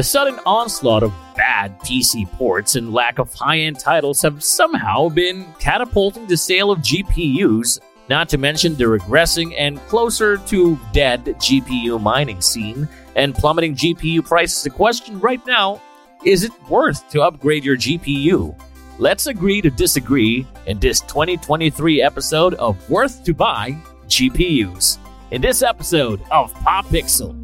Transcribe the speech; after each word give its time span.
The 0.00 0.04
sudden 0.04 0.38
onslaught 0.46 1.02
of 1.02 1.12
bad 1.36 1.78
PC 1.80 2.26
ports 2.32 2.74
and 2.74 2.90
lack 2.90 3.18
of 3.18 3.34
high 3.34 3.58
end 3.58 3.78
titles 3.78 4.22
have 4.22 4.42
somehow 4.42 5.10
been 5.10 5.44
catapulting 5.58 6.26
the 6.26 6.38
sale 6.38 6.70
of 6.70 6.78
GPUs, 6.78 7.80
not 8.08 8.26
to 8.30 8.38
mention 8.38 8.76
the 8.76 8.84
regressing 8.84 9.54
and 9.58 9.78
closer 9.88 10.38
to 10.38 10.80
dead 10.94 11.26
GPU 11.26 12.00
mining 12.00 12.40
scene 12.40 12.88
and 13.14 13.34
plummeting 13.34 13.74
GPU 13.74 14.26
prices. 14.26 14.62
The 14.62 14.70
question 14.70 15.20
right 15.20 15.46
now 15.46 15.82
is 16.24 16.44
it 16.44 16.52
worth 16.70 17.06
to 17.10 17.20
upgrade 17.20 17.66
your 17.66 17.76
GPU? 17.76 18.58
Let's 18.98 19.26
agree 19.26 19.60
to 19.60 19.68
disagree 19.68 20.46
in 20.64 20.78
this 20.78 21.00
2023 21.02 22.00
episode 22.00 22.54
of 22.54 22.88
Worth 22.88 23.22
to 23.24 23.34
Buy 23.34 23.76
GPUs. 24.06 24.96
In 25.30 25.42
this 25.42 25.62
episode 25.62 26.22
of 26.30 26.54
Pop 26.54 26.86
Pixel. 26.86 27.39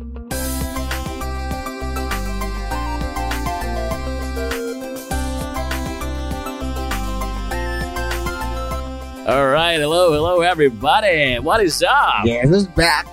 All 9.26 9.48
right, 9.48 9.74
hello, 9.80 10.12
hello, 10.12 10.40
everybody. 10.42 11.38
What 11.40 11.60
is 11.62 11.82
up? 11.82 12.24
Yes, 12.24 12.48
is 12.48 12.66
back. 12.78 13.06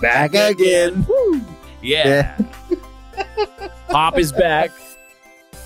back 0.00 0.34
again. 0.34 1.04
Woo. 1.06 1.42
Yeah. 1.82 2.36
Pop 3.88 4.16
is 4.18 4.32
back. 4.32 4.70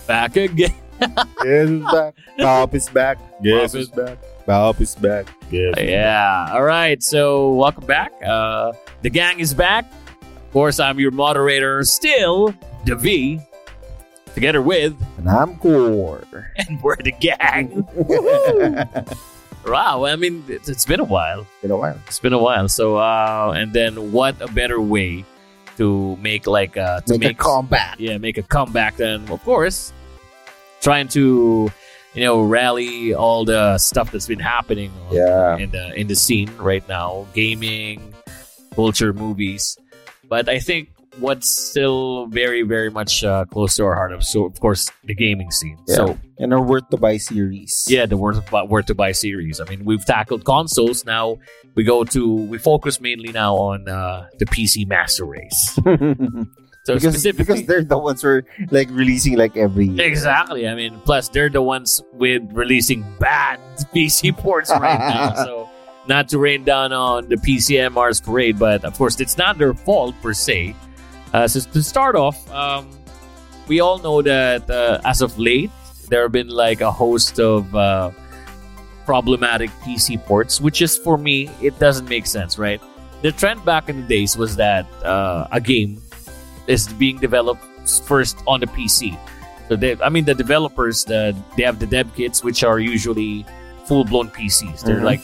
Back 0.07 0.37
again. 0.37 0.75
Yes, 1.45 1.69
it's 1.69 1.93
back. 1.93 2.15
Pop 2.39 2.75
is 2.77 2.89
back. 2.89 3.19
Yes, 3.43 3.73
Pop 3.73 3.81
it's 3.81 3.91
back. 3.91 4.19
Pop 4.47 4.81
is 4.81 4.95
back. 4.95 5.27
Yes. 5.51 5.75
Yeah. 5.81 6.49
All 6.53 6.63
right. 6.63 7.03
So, 7.03 7.53
welcome 7.55 7.87
back. 7.87 8.13
Uh, 8.25 8.73
the 9.03 9.11
gang 9.11 9.41
is 9.41 9.53
back. 9.53 9.85
Of 10.23 10.53
course, 10.53 10.79
I'm 10.79 11.01
your 11.01 11.11
moderator, 11.11 11.83
still, 11.83 12.53
Davi, 12.85 13.45
together 14.35 14.63
with, 14.63 14.95
And 15.19 15.29
I'm 15.29 15.57
Kor. 15.57 16.23
and 16.69 16.81
we're 16.83 16.95
the 16.97 17.11
gang. 17.13 17.85
Wow. 19.67 20.05
I 20.05 20.17
mean, 20.17 20.45
it's, 20.49 20.69
it's 20.69 20.85
been 20.85 21.01
a 21.01 21.05
while. 21.05 21.47
Been 21.63 21.71
a 21.71 21.77
while. 21.77 21.99
It's 22.07 22.19
been 22.19 22.33
a 22.33 22.39
while. 22.39 22.69
So, 22.69 22.97
uh, 22.97 23.53
and 23.57 23.73
then 23.73 24.13
what 24.13 24.41
a 24.41 24.49
better 24.49 24.81
way 24.81 25.25
to 25.79 26.17
make 26.17 26.47
like 26.47 26.77
uh, 26.77 27.01
to 27.03 27.19
Make, 27.19 27.31
a 27.31 27.35
comeback. 27.35 27.97
yeah, 27.99 28.19
make 28.19 28.37
a 28.37 28.43
comeback 28.43 28.97
Then 28.99 29.27
of 29.31 29.43
course 29.43 29.91
trying 30.83 31.09
to 31.09 31.73
you 32.13 32.23
know 32.25 32.43
rally 32.43 33.15
all 33.15 33.47
the 33.47 33.79
stuff 33.79 34.13
that's 34.13 34.27
been 34.29 34.39
happening 34.39 34.93
Yeah. 35.11 35.57
in 35.57 35.71
the 35.71 35.95
in 35.99 36.09
the 36.09 36.15
scene 36.15 36.51
right 36.59 36.87
now, 36.89 37.27
gaming, 37.33 38.13
culture, 38.75 39.15
movies. 39.15 39.79
But 40.29 40.49
I 40.49 40.59
think 40.61 40.92
what's 41.19 41.49
still 41.49 42.27
very 42.29 42.63
very 42.63 42.91
much 42.91 43.23
uh, 43.23 43.45
close 43.47 43.77
to 43.77 43.85
our 43.85 43.95
heart 43.95 44.13
of 44.13 44.25
so 44.25 44.45
of 44.47 44.59
course 44.61 44.91
the 45.05 45.15
gaming 45.15 45.51
scene. 45.51 45.77
Yeah. 45.87 45.95
So 45.97 46.19
And 46.39 46.53
our 46.55 46.63
worth 46.63 46.89
to 46.91 46.97
buy 46.97 47.19
series. 47.19 47.85
yeah, 47.89 48.07
the 48.07 48.17
worth 48.17 48.39
of, 48.53 48.71
worth 48.71 48.87
to 48.87 48.95
buy 48.95 49.13
series. 49.13 49.61
I 49.61 49.65
mean, 49.65 49.85
we've 49.85 50.05
tackled 50.05 50.45
consoles. 50.45 51.05
Now 51.05 51.39
we 51.75 51.85
go 51.85 52.05
to 52.05 52.35
we 52.35 52.59
focus 52.59 53.01
mainly 53.01 53.31
now 53.33 53.55
on 53.57 53.89
uh, 53.89 54.27
the 54.39 54.47
PC 54.47 54.87
Master 54.87 55.25
Race. 55.25 55.79
So 56.85 56.95
because, 56.95 57.15
specifically, 57.15 57.45
because 57.61 57.67
they're 57.69 57.85
the 57.85 57.97
ones 57.97 58.23
who 58.23 58.29
are 58.29 58.45
like 58.73 58.91
releasing 58.91 59.37
like 59.37 59.57
every 59.57 59.87
year. 59.87 60.05
exactly. 60.05 60.67
I 60.67 60.75
mean, 60.75 60.99
plus 61.05 61.29
they're 61.29 61.49
the 61.49 61.63
ones 61.63 62.03
with 62.15 62.43
releasing 62.53 63.05
bad 63.21 63.61
PC 63.95 64.37
ports 64.43 64.69
right 64.71 64.99
now. 64.99 65.35
So 65.45 65.71
not 66.09 66.29
to 66.31 66.39
rain 66.39 66.65
down 66.65 66.93
on 66.93 67.29
the 67.29 67.37
PCMR's 67.37 68.21
parade, 68.21 68.59
but 68.59 68.85
of 68.85 68.99
course 68.99 69.21
it's 69.21 69.39
not 69.39 69.59
their 69.59 69.75
fault 69.75 70.17
per 70.23 70.33
se. 70.35 70.75
Uh, 71.33 71.49
so 71.49 71.61
to 71.61 71.83
start 71.83 72.15
off, 72.17 72.37
um, 72.51 72.89
we 73.69 73.81
all 73.81 73.99
know 73.99 74.21
that 74.23 74.69
uh, 74.71 75.01
as 75.05 75.23
of 75.23 75.39
late 75.39 75.71
there 76.09 76.23
have 76.23 76.33
been 76.33 76.49
like 76.49 76.81
a 76.81 76.91
host 76.91 77.39
of 77.41 77.75
uh, 77.75 78.11
problematic 79.07 79.71
PC 79.83 80.23
ports, 80.27 80.61
which 80.61 80.83
is 80.83 80.97
for 80.99 81.17
me 81.17 81.49
it 81.63 81.79
doesn't 81.79 82.09
make 82.09 82.27
sense, 82.27 82.59
right? 82.59 82.81
The 83.23 83.33
trend 83.33 83.65
back 83.65 83.89
in 83.89 84.03
the 84.03 84.07
days 84.07 84.37
was 84.37 84.57
that 84.57 84.85
uh, 85.05 85.47
a 85.53 85.61
game 85.61 86.03
is 86.67 86.89
being 86.95 87.19
developed 87.19 87.63
first 88.05 88.39
on 88.47 88.61
the 88.61 88.67
PC. 88.67 89.17
So 89.69 89.77
they, 89.77 89.97
I 90.03 90.09
mean, 90.09 90.25
the 90.25 90.35
developers, 90.35 91.05
the 91.05 91.35
they 91.57 91.63
have 91.63 91.79
the 91.79 91.87
dev 91.87 92.15
kits, 92.15 92.45
which 92.45 92.63
are 92.65 92.79
usually 92.79 93.47
full 93.87 94.05
blown 94.05 94.29
PCs. 94.29 94.83
They're 94.85 95.01
Mhm. 95.01 95.05
like, 95.05 95.21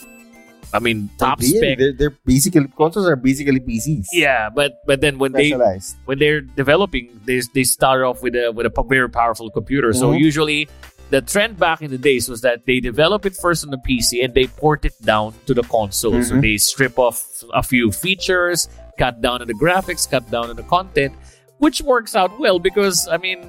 I 0.72 0.78
mean, 0.80 1.08
top 1.18 1.38
Yeah, 1.40 1.58
spec. 1.58 1.78
They're, 1.78 1.92
they're 1.92 2.16
basically 2.26 2.68
consoles 2.76 3.08
are 3.08 3.16
basically 3.16 3.60
PCs. 3.60 4.06
Yeah, 4.12 4.50
but 4.50 4.72
but 4.86 5.00
then 5.00 5.18
when 5.18 5.32
they 5.32 5.52
when 6.04 6.18
they're 6.18 6.40
developing, 6.42 7.20
they 7.24 7.40
they 7.54 7.64
start 7.64 8.02
off 8.02 8.22
with 8.22 8.34
a 8.34 8.50
with 8.52 8.66
a 8.66 8.82
very 8.86 9.08
powerful 9.08 9.50
computer. 9.50 9.92
So 9.92 10.12
Mhm. 10.12 10.18
usually, 10.20 10.68
the 11.10 11.22
trend 11.22 11.58
back 11.58 11.80
in 11.80 11.90
the 11.90 11.96
days 11.98 12.28
was 12.28 12.42
that 12.42 12.66
they 12.66 12.80
develop 12.80 13.24
it 13.24 13.34
first 13.34 13.64
on 13.64 13.70
the 13.70 13.78
PC 13.78 14.22
and 14.22 14.34
they 14.34 14.46
port 14.46 14.84
it 14.84 14.92
down 15.02 15.32
to 15.46 15.54
the 15.54 15.62
console. 15.62 16.20
So 16.22 16.34
Mhm. 16.36 16.42
they 16.42 16.56
strip 16.58 16.98
off 16.98 17.24
a 17.54 17.62
few 17.62 17.90
features, 17.90 18.68
cut 18.98 19.22
down 19.22 19.40
on 19.40 19.46
the 19.48 19.54
graphics, 19.56 20.04
cut 20.08 20.30
down 20.30 20.50
on 20.50 20.56
the 20.56 20.64
content, 20.68 21.14
which 21.58 21.80
works 21.80 22.14
out 22.14 22.38
well 22.38 22.58
because 22.58 23.08
I 23.08 23.16
mean, 23.16 23.40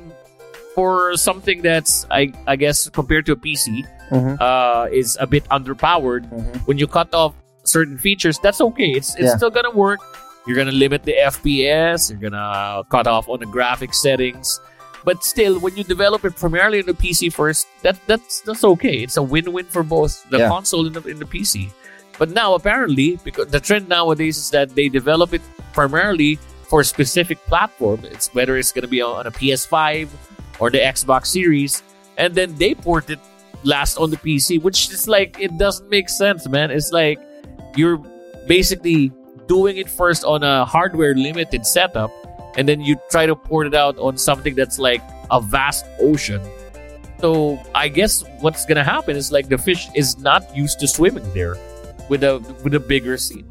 for 0.76 1.16
something 1.18 1.62
that's 1.62 2.06
I 2.12 2.32
I 2.48 2.56
guess 2.56 2.90
compared 2.90 3.26
to 3.28 3.34
a 3.34 3.36
PC, 3.36 3.86
Mhm. 4.12 4.38
uh, 4.42 4.88
is 4.92 5.18
a 5.20 5.28
bit 5.28 5.44
underpowered 5.50 6.30
Mhm. 6.30 6.68
when 6.68 6.78
you 6.78 6.88
cut 6.88 7.14
off 7.14 7.34
certain 7.64 7.98
features, 7.98 8.40
that's 8.42 8.62
okay. 8.62 8.92
It's 8.92 9.16
it's 9.16 9.30
Yeah. 9.34 9.38
still 9.38 9.50
gonna 9.52 9.72
work. 9.72 10.00
You're 10.48 10.58
gonna 10.58 10.72
limit 10.72 11.04
the 11.04 11.14
FPS. 11.18 12.10
You're 12.10 12.20
gonna 12.30 12.84
cut 12.90 13.06
off 13.08 13.30
on 13.30 13.40
the 13.40 13.46
graphic 13.46 13.94
settings. 13.94 14.60
But 15.06 15.24
still, 15.24 15.60
when 15.60 15.76
you 15.78 15.84
develop 15.84 16.26
it 16.26 16.36
primarily 16.36 16.80
on 16.80 16.86
the 16.86 16.94
PC 16.94 17.30
first, 17.32 17.68
that 17.84 17.96
that's 18.08 18.42
that's 18.42 18.64
okay. 18.64 18.98
It's 19.06 19.18
a 19.18 19.24
win-win 19.24 19.66
for 19.66 19.84
both 19.84 20.26
the 20.30 20.40
Yeah. 20.40 20.50
console 20.50 20.86
and 20.88 20.96
the, 20.96 21.04
and 21.10 21.20
the 21.20 21.26
PC. 21.26 21.70
But 22.18 22.32
now, 22.32 22.54
apparently, 22.54 23.18
because 23.24 23.48
the 23.48 23.60
trend 23.62 23.88
nowadays 23.88 24.38
is 24.38 24.50
that 24.52 24.76
they 24.76 24.90
develop 24.90 25.34
it 25.34 25.42
primarily 25.74 26.38
for 26.68 26.82
a 26.82 26.84
specific 26.84 27.40
platform. 27.48 28.04
It's 28.12 28.28
whether 28.36 28.58
it's 28.58 28.72
gonna 28.74 28.92
be 28.92 29.02
on 29.02 29.26
a 29.26 29.32
PS5 29.32 30.10
or 30.60 30.70
the 30.70 30.80
Xbox 30.80 31.28
Series, 31.28 31.84
and 32.18 32.36
then 32.36 32.56
they 32.56 32.76
port 32.76 33.10
it 33.10 33.20
last 33.64 33.98
on 33.98 34.10
the 34.10 34.18
PC, 34.18 34.62
which 34.62 34.92
is 34.92 35.08
like 35.08 35.40
it 35.40 35.58
doesn't 35.58 35.90
make 35.90 36.10
sense, 36.10 36.48
man. 36.48 36.72
It's 36.72 36.92
like 36.92 37.20
you're 37.76 37.98
basically 38.48 39.12
doing 39.48 39.78
it 39.78 39.90
first 39.90 40.24
on 40.24 40.44
a 40.44 40.66
hardware 40.66 41.16
limited 41.16 41.66
setup, 41.66 42.12
and 42.58 42.68
then 42.68 42.82
you 42.82 42.98
try 43.10 43.26
to 43.26 43.36
port 43.36 43.68
it 43.68 43.74
out 43.74 43.98
on 43.98 44.18
something 44.18 44.56
that's 44.56 44.80
like 44.80 45.02
a 45.32 45.42
vast 45.42 45.86
ocean. 46.00 46.42
So 47.20 47.60
I 47.76 47.90
guess 47.90 48.24
what's 48.40 48.66
gonna 48.66 48.84
happen 48.84 49.18
is 49.18 49.32
like 49.32 49.50
the 49.50 49.58
fish 49.58 49.88
is 49.96 50.18
not 50.20 50.56
used 50.56 50.80
to 50.80 50.88
swimming 50.88 51.28
there 51.34 51.58
with 52.08 52.24
a 52.24 52.40
with 52.64 52.74
a 52.76 52.80
bigger 52.80 53.18
scene. 53.18 53.49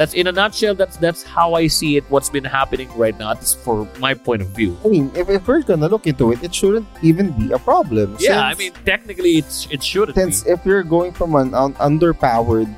That's 0.00 0.14
in 0.16 0.28
a 0.28 0.32
nutshell. 0.32 0.72
That's 0.74 0.96
that's 0.96 1.22
how 1.22 1.52
I 1.52 1.66
see 1.68 1.98
it. 2.00 2.08
What's 2.08 2.30
been 2.32 2.48
happening 2.48 2.88
right 2.96 3.12
now, 3.20 3.34
that's 3.36 3.52
for 3.52 3.84
my 4.00 4.14
point 4.16 4.40
of 4.40 4.48
view. 4.56 4.72
I 4.82 4.88
mean, 4.88 5.12
if, 5.14 5.28
if 5.28 5.46
we're 5.46 5.60
gonna 5.60 5.88
look 5.92 6.06
into 6.06 6.32
it, 6.32 6.42
it 6.42 6.54
shouldn't 6.54 6.88
even 7.04 7.32
be 7.36 7.52
a 7.52 7.58
problem. 7.60 8.16
Yeah, 8.18 8.40
I 8.40 8.54
mean, 8.54 8.72
technically, 8.88 9.36
it's 9.36 9.68
it 9.70 9.84
shouldn't 9.84 10.16
since 10.16 10.42
be. 10.44 10.56
if 10.56 10.64
you're 10.64 10.82
going 10.82 11.12
from 11.12 11.34
an 11.36 11.52
un- 11.52 11.74
underpowered 11.76 12.72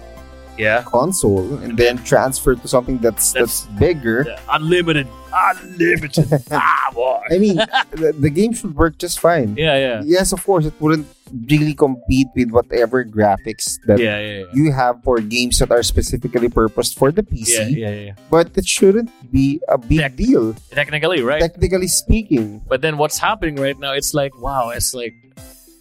Yeah, 0.59 0.83
console 0.83 1.63
and 1.63 1.79
then 1.79 2.03
transfer 2.03 2.59
to 2.59 2.67
something 2.67 2.99
that's 2.99 3.31
That's- 3.33 3.71
that's, 3.71 3.79
bigger, 3.79 4.27
Yeah, 4.27 4.43
unlimited, 4.51 5.07
Ah, 5.33 5.57
unlimited 5.63 6.29
power. 6.49 7.23
Ah, 7.23 7.23
I 7.31 7.39
mean, 7.39 7.57
the, 7.93 8.13
the 8.19 8.31
game 8.31 8.53
should 8.53 8.75
work 8.77 8.99
just 8.99 9.19
fine. 9.19 9.57
Yeah, 9.57 9.77
yeah, 9.77 10.03
Yes, 10.05 10.33
of 10.33 10.45
course, 10.45 10.67
it 10.67 10.75
wouldn't 10.79 11.07
really 11.49 11.73
compete 11.75 12.29
with 12.37 12.51
whatever 12.51 13.05
graphics 13.05 13.81
that 13.87 13.99
yeah, 13.99 14.21
yeah, 14.21 14.39
yeah. 14.41 14.45
you 14.53 14.73
have 14.73 15.03
for 15.03 15.19
games 15.21 15.59
that 15.61 15.71
are 15.73 15.83
specifically 15.83 16.49
purposed 16.49 16.99
for 16.99 17.11
the 17.11 17.23
PC. 17.23 17.49
Yeah, 17.57 17.89
yeah, 17.89 18.01
yeah. 18.13 18.15
But 18.31 18.53
it 18.57 18.67
shouldn't 18.67 19.09
be 19.33 19.61
a 19.69 19.79
big 19.79 19.99
Tech- 20.01 20.17
deal, 20.17 20.53
Technically, 20.71 21.23
right? 21.23 21.41
technically 21.41 21.89
speaking. 21.89 22.61
But 22.69 22.83
then 22.83 22.99
what's 22.99 23.19
happening 23.19 23.57
right 23.57 23.79
now? 23.79 23.93
It's 23.93 24.13
like 24.13 24.37
wow. 24.39 24.71
It's 24.71 24.93
like 24.93 25.15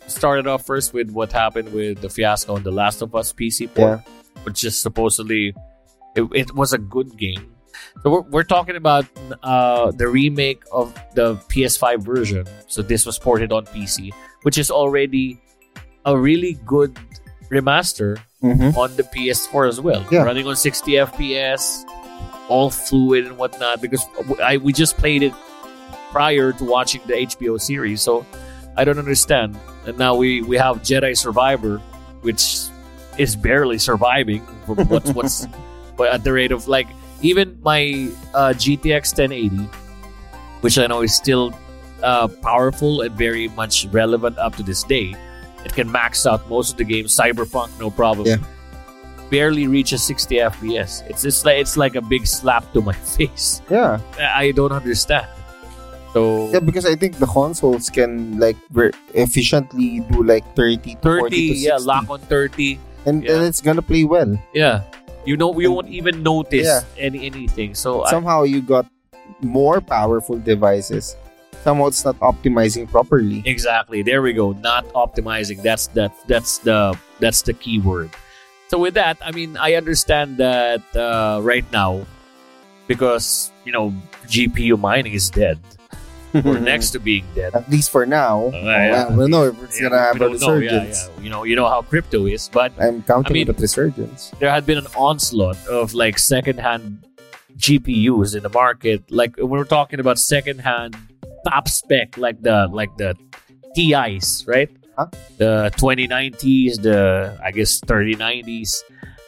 started 0.08 0.48
off 0.48 0.66
first 0.66 0.94
with 0.94 1.12
what 1.12 1.32
happened 1.32 1.72
with 1.74 2.00
the 2.02 2.10
fiasco 2.10 2.56
on 2.56 2.64
the 2.64 2.72
Last 2.72 3.02
of 3.02 3.14
Us 3.16 3.34
PC 3.34 3.74
port, 3.74 4.02
which 4.44 4.64
is 4.64 4.80
supposedly 4.80 5.54
it, 6.16 6.24
it 6.34 6.56
was 6.56 6.72
a 6.74 6.78
good 6.78 7.18
game. 7.18 7.52
So 8.04 8.10
we're, 8.12 8.22
we're 8.22 8.44
talking 8.44 8.76
about 8.76 9.06
uh, 9.44 9.92
the 9.92 10.08
remake 10.08 10.64
of 10.72 10.94
the 11.16 11.36
PS5 11.50 12.02
version. 12.02 12.46
So 12.68 12.82
this 12.82 13.06
was 13.06 13.20
ported 13.20 13.52
on 13.52 13.66
PC, 13.66 14.12
which 14.44 14.58
is 14.58 14.72
already 14.72 15.40
a 16.06 16.18
really 16.18 16.58
good 16.66 16.98
remaster 17.50 18.18
Mm-hmm. 18.42 18.76
on 18.76 18.96
the 18.96 19.04
PS4 19.04 19.70
as 19.70 19.80
well, 19.80 20.04
Yeah. 20.10 20.24
running 20.24 20.48
on 20.48 20.56
60 20.56 20.94
FPS, 20.94 21.86
all 22.50 22.72
fluid 22.72 23.28
and 23.28 23.38
whatnot. 23.38 23.84
Because 23.84 24.04
I 24.42 24.58
we 24.58 24.74
just 24.74 24.98
played 24.98 25.22
it 25.22 25.32
prior 26.10 26.52
to 26.54 26.64
watching 26.66 27.02
the 27.06 27.14
HBO 27.14 27.62
series, 27.62 28.02
so 28.02 28.26
I 28.76 28.84
don't 28.84 28.98
understand. 28.98 29.60
And 29.86 29.96
now 30.00 30.16
we 30.16 30.42
we 30.42 30.58
have 30.58 30.82
Jedi 30.82 31.16
Survivor, 31.16 31.78
which 32.26 32.66
is 33.20 33.36
barely 33.36 33.78
surviving. 33.78 34.42
For 34.66 34.74
what's 34.90 35.12
what's 35.14 35.46
but 35.96 36.10
at 36.12 36.24
the 36.24 36.34
rate 36.34 36.52
of 36.52 36.68
like 36.68 36.88
even 37.22 37.58
my 37.64 38.10
uh, 38.34 38.54
GTX 38.56 39.18
1080 39.18 39.70
which 40.62 40.78
I 40.78 40.88
know 40.88 41.02
is 41.02 41.14
still 41.14 41.54
uh, 42.04 42.28
powerful 42.28 43.02
and 43.02 43.14
very 43.18 43.50
much 43.50 43.86
relevant 43.92 44.38
up 44.38 44.56
to 44.58 44.64
this 44.64 44.84
day. 44.84 45.14
It 45.66 45.74
can 45.74 45.92
max 45.92 46.26
out 46.26 46.48
most 46.50 46.72
of 46.72 46.78
the 46.78 46.84
games. 46.86 47.16
Cyberpunk, 47.18 47.78
no 47.80 47.90
problem. 47.90 48.28
Yeah. 48.28 48.38
Barely 49.30 49.68
reaches 49.68 50.04
60 50.04 50.36
FPS. 50.36 51.08
It's 51.10 51.22
just 51.22 51.46
like 51.46 51.58
it's 51.58 51.78
like 51.78 51.96
a 51.96 52.02
big 52.02 52.28
slap 52.28 52.72
to 52.74 52.82
my 52.82 52.94
face. 53.18 53.62
Yeah. 53.70 54.00
I 54.20 54.52
don't 54.52 54.72
understand. 54.72 55.28
So 56.14 56.50
Yeah, 56.52 56.60
because 56.60 56.86
I 56.86 56.96
think 56.96 57.18
the 57.18 57.28
consoles 57.28 57.90
can 57.90 58.38
like 58.40 58.58
ver- 58.70 58.92
efficiently 59.14 60.02
do 60.12 60.24
like 60.24 60.44
30 60.56 60.78
to 60.78 61.02
30, 61.02 61.20
40 61.20 61.30
to 61.30 61.48
60. 61.56 61.68
yeah, 61.68 61.78
lock 61.78 62.10
on 62.10 62.20
30. 62.20 62.80
and, 63.06 63.24
yeah. 63.24 63.34
and 63.34 63.46
it's 63.46 63.62
gonna 63.62 63.82
play 63.82 64.04
well. 64.04 64.38
Yeah. 64.54 64.84
You 65.26 65.38
know, 65.38 65.50
we 65.50 65.68
won't 65.68 65.90
even 65.90 66.24
notice 66.24 66.66
Yeah. 66.66 66.82
any 66.98 67.26
anything. 67.26 67.76
So 67.76 68.04
I, 68.04 68.10
Somehow 68.10 68.44
you 68.44 68.62
got 68.62 68.86
more 69.42 69.82
powerful 69.82 70.38
devices. 70.38 71.16
Somehow 71.64 71.88
it's 71.88 72.04
not 72.04 72.18
optimizing 72.20 72.90
properly. 72.90 73.44
Exactly. 73.46 74.02
There 74.02 74.22
we 74.22 74.34
go. 74.34 74.54
Not 74.54 74.86
optimizing. 74.98 75.62
That's 75.62 75.88
that. 75.94 76.10
That's 76.28 76.58
the 76.60 76.98
that's 77.20 77.44
the 77.44 77.54
key 77.54 77.78
word. 77.80 78.10
So 78.70 78.80
with 78.80 78.96
that, 78.96 79.18
I 79.22 79.32
mean, 79.32 79.58
I 79.58 79.76
understand 79.76 80.38
that 80.38 80.82
uh, 80.96 81.38
right 81.44 81.66
now, 81.72 82.08
because 82.88 83.52
you 83.66 83.72
know 83.72 83.94
GPU 84.26 84.80
mining 84.80 85.14
is 85.14 85.30
dead 85.30 85.60
or 86.46 86.60
next 86.60 86.92
to 86.92 87.00
being 87.00 87.26
dead. 87.36 87.54
At 87.56 87.70
least 87.70 87.92
for 87.92 88.06
now. 88.06 88.48
Uh, 88.48 88.58
yeah. 88.64 89.08
Well, 89.10 89.18
we 89.18 89.28
know 89.28 89.44
if 89.48 89.62
it's 89.64 89.80
Yeah, 89.82 89.90
gonna 89.90 90.02
have 90.02 90.16
a 90.16 90.20
don't 90.20 90.40
know. 90.42 90.48
Yeah, 90.58 90.72
resurgence. 90.82 91.10
yeah. 91.18 91.24
You 91.24 91.30
know, 91.30 91.44
you 91.44 91.56
know 91.56 91.68
how 91.68 91.82
crypto 91.82 92.26
is, 92.26 92.50
but 92.52 92.72
I'm 92.80 93.04
counting 93.04 93.32
I 93.32 93.34
mean- 93.34 93.48
the 93.48 93.54
resurgence. 93.54 94.32
there 94.40 94.50
had 94.52 94.66
been 94.66 94.78
an 94.78 94.88
onslaught 94.96 95.58
of 95.68 95.94
like 95.94 96.18
secondhand 96.20 97.06
GPUs 97.58 98.36
in 98.36 98.44
the 98.44 98.50
market. 98.50 99.12
Like 99.12 99.38
when 99.38 99.50
we're 99.50 99.64
talking 99.66 100.00
about 100.00 100.18
secondhand 100.20 100.96
top 101.48 101.68
spec, 101.68 102.18
like 102.18 102.42
the 102.42 102.68
like 102.72 102.96
the 102.98 103.16
TIs, 103.76 104.44
right? 104.48 104.70
Huh? 104.98 105.08
The 105.38 105.72
2090s, 105.78 106.82
the 106.82 107.38
I 107.44 107.52
guess 107.52 107.80
3090s. 107.82 108.84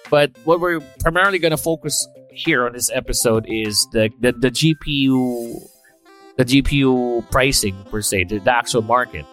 But 0.10 0.32
what 0.44 0.60
we're 0.60 0.82
primarily 1.00 1.40
going 1.40 1.52
to 1.52 1.58
focus 1.58 2.08
here 2.32 2.66
on 2.66 2.74
this 2.74 2.90
episode 2.94 3.46
is 3.48 3.88
the 3.92 4.10
the, 4.20 4.32
the 4.34 4.50
GPU 4.52 5.68
the 6.38 6.46
GPU 6.46 7.30
pricing 7.32 7.76
per 7.92 8.02
se, 8.02 8.26
the, 8.26 8.40
the 8.40 8.54
actual 8.56 8.82
market. 8.82 9.26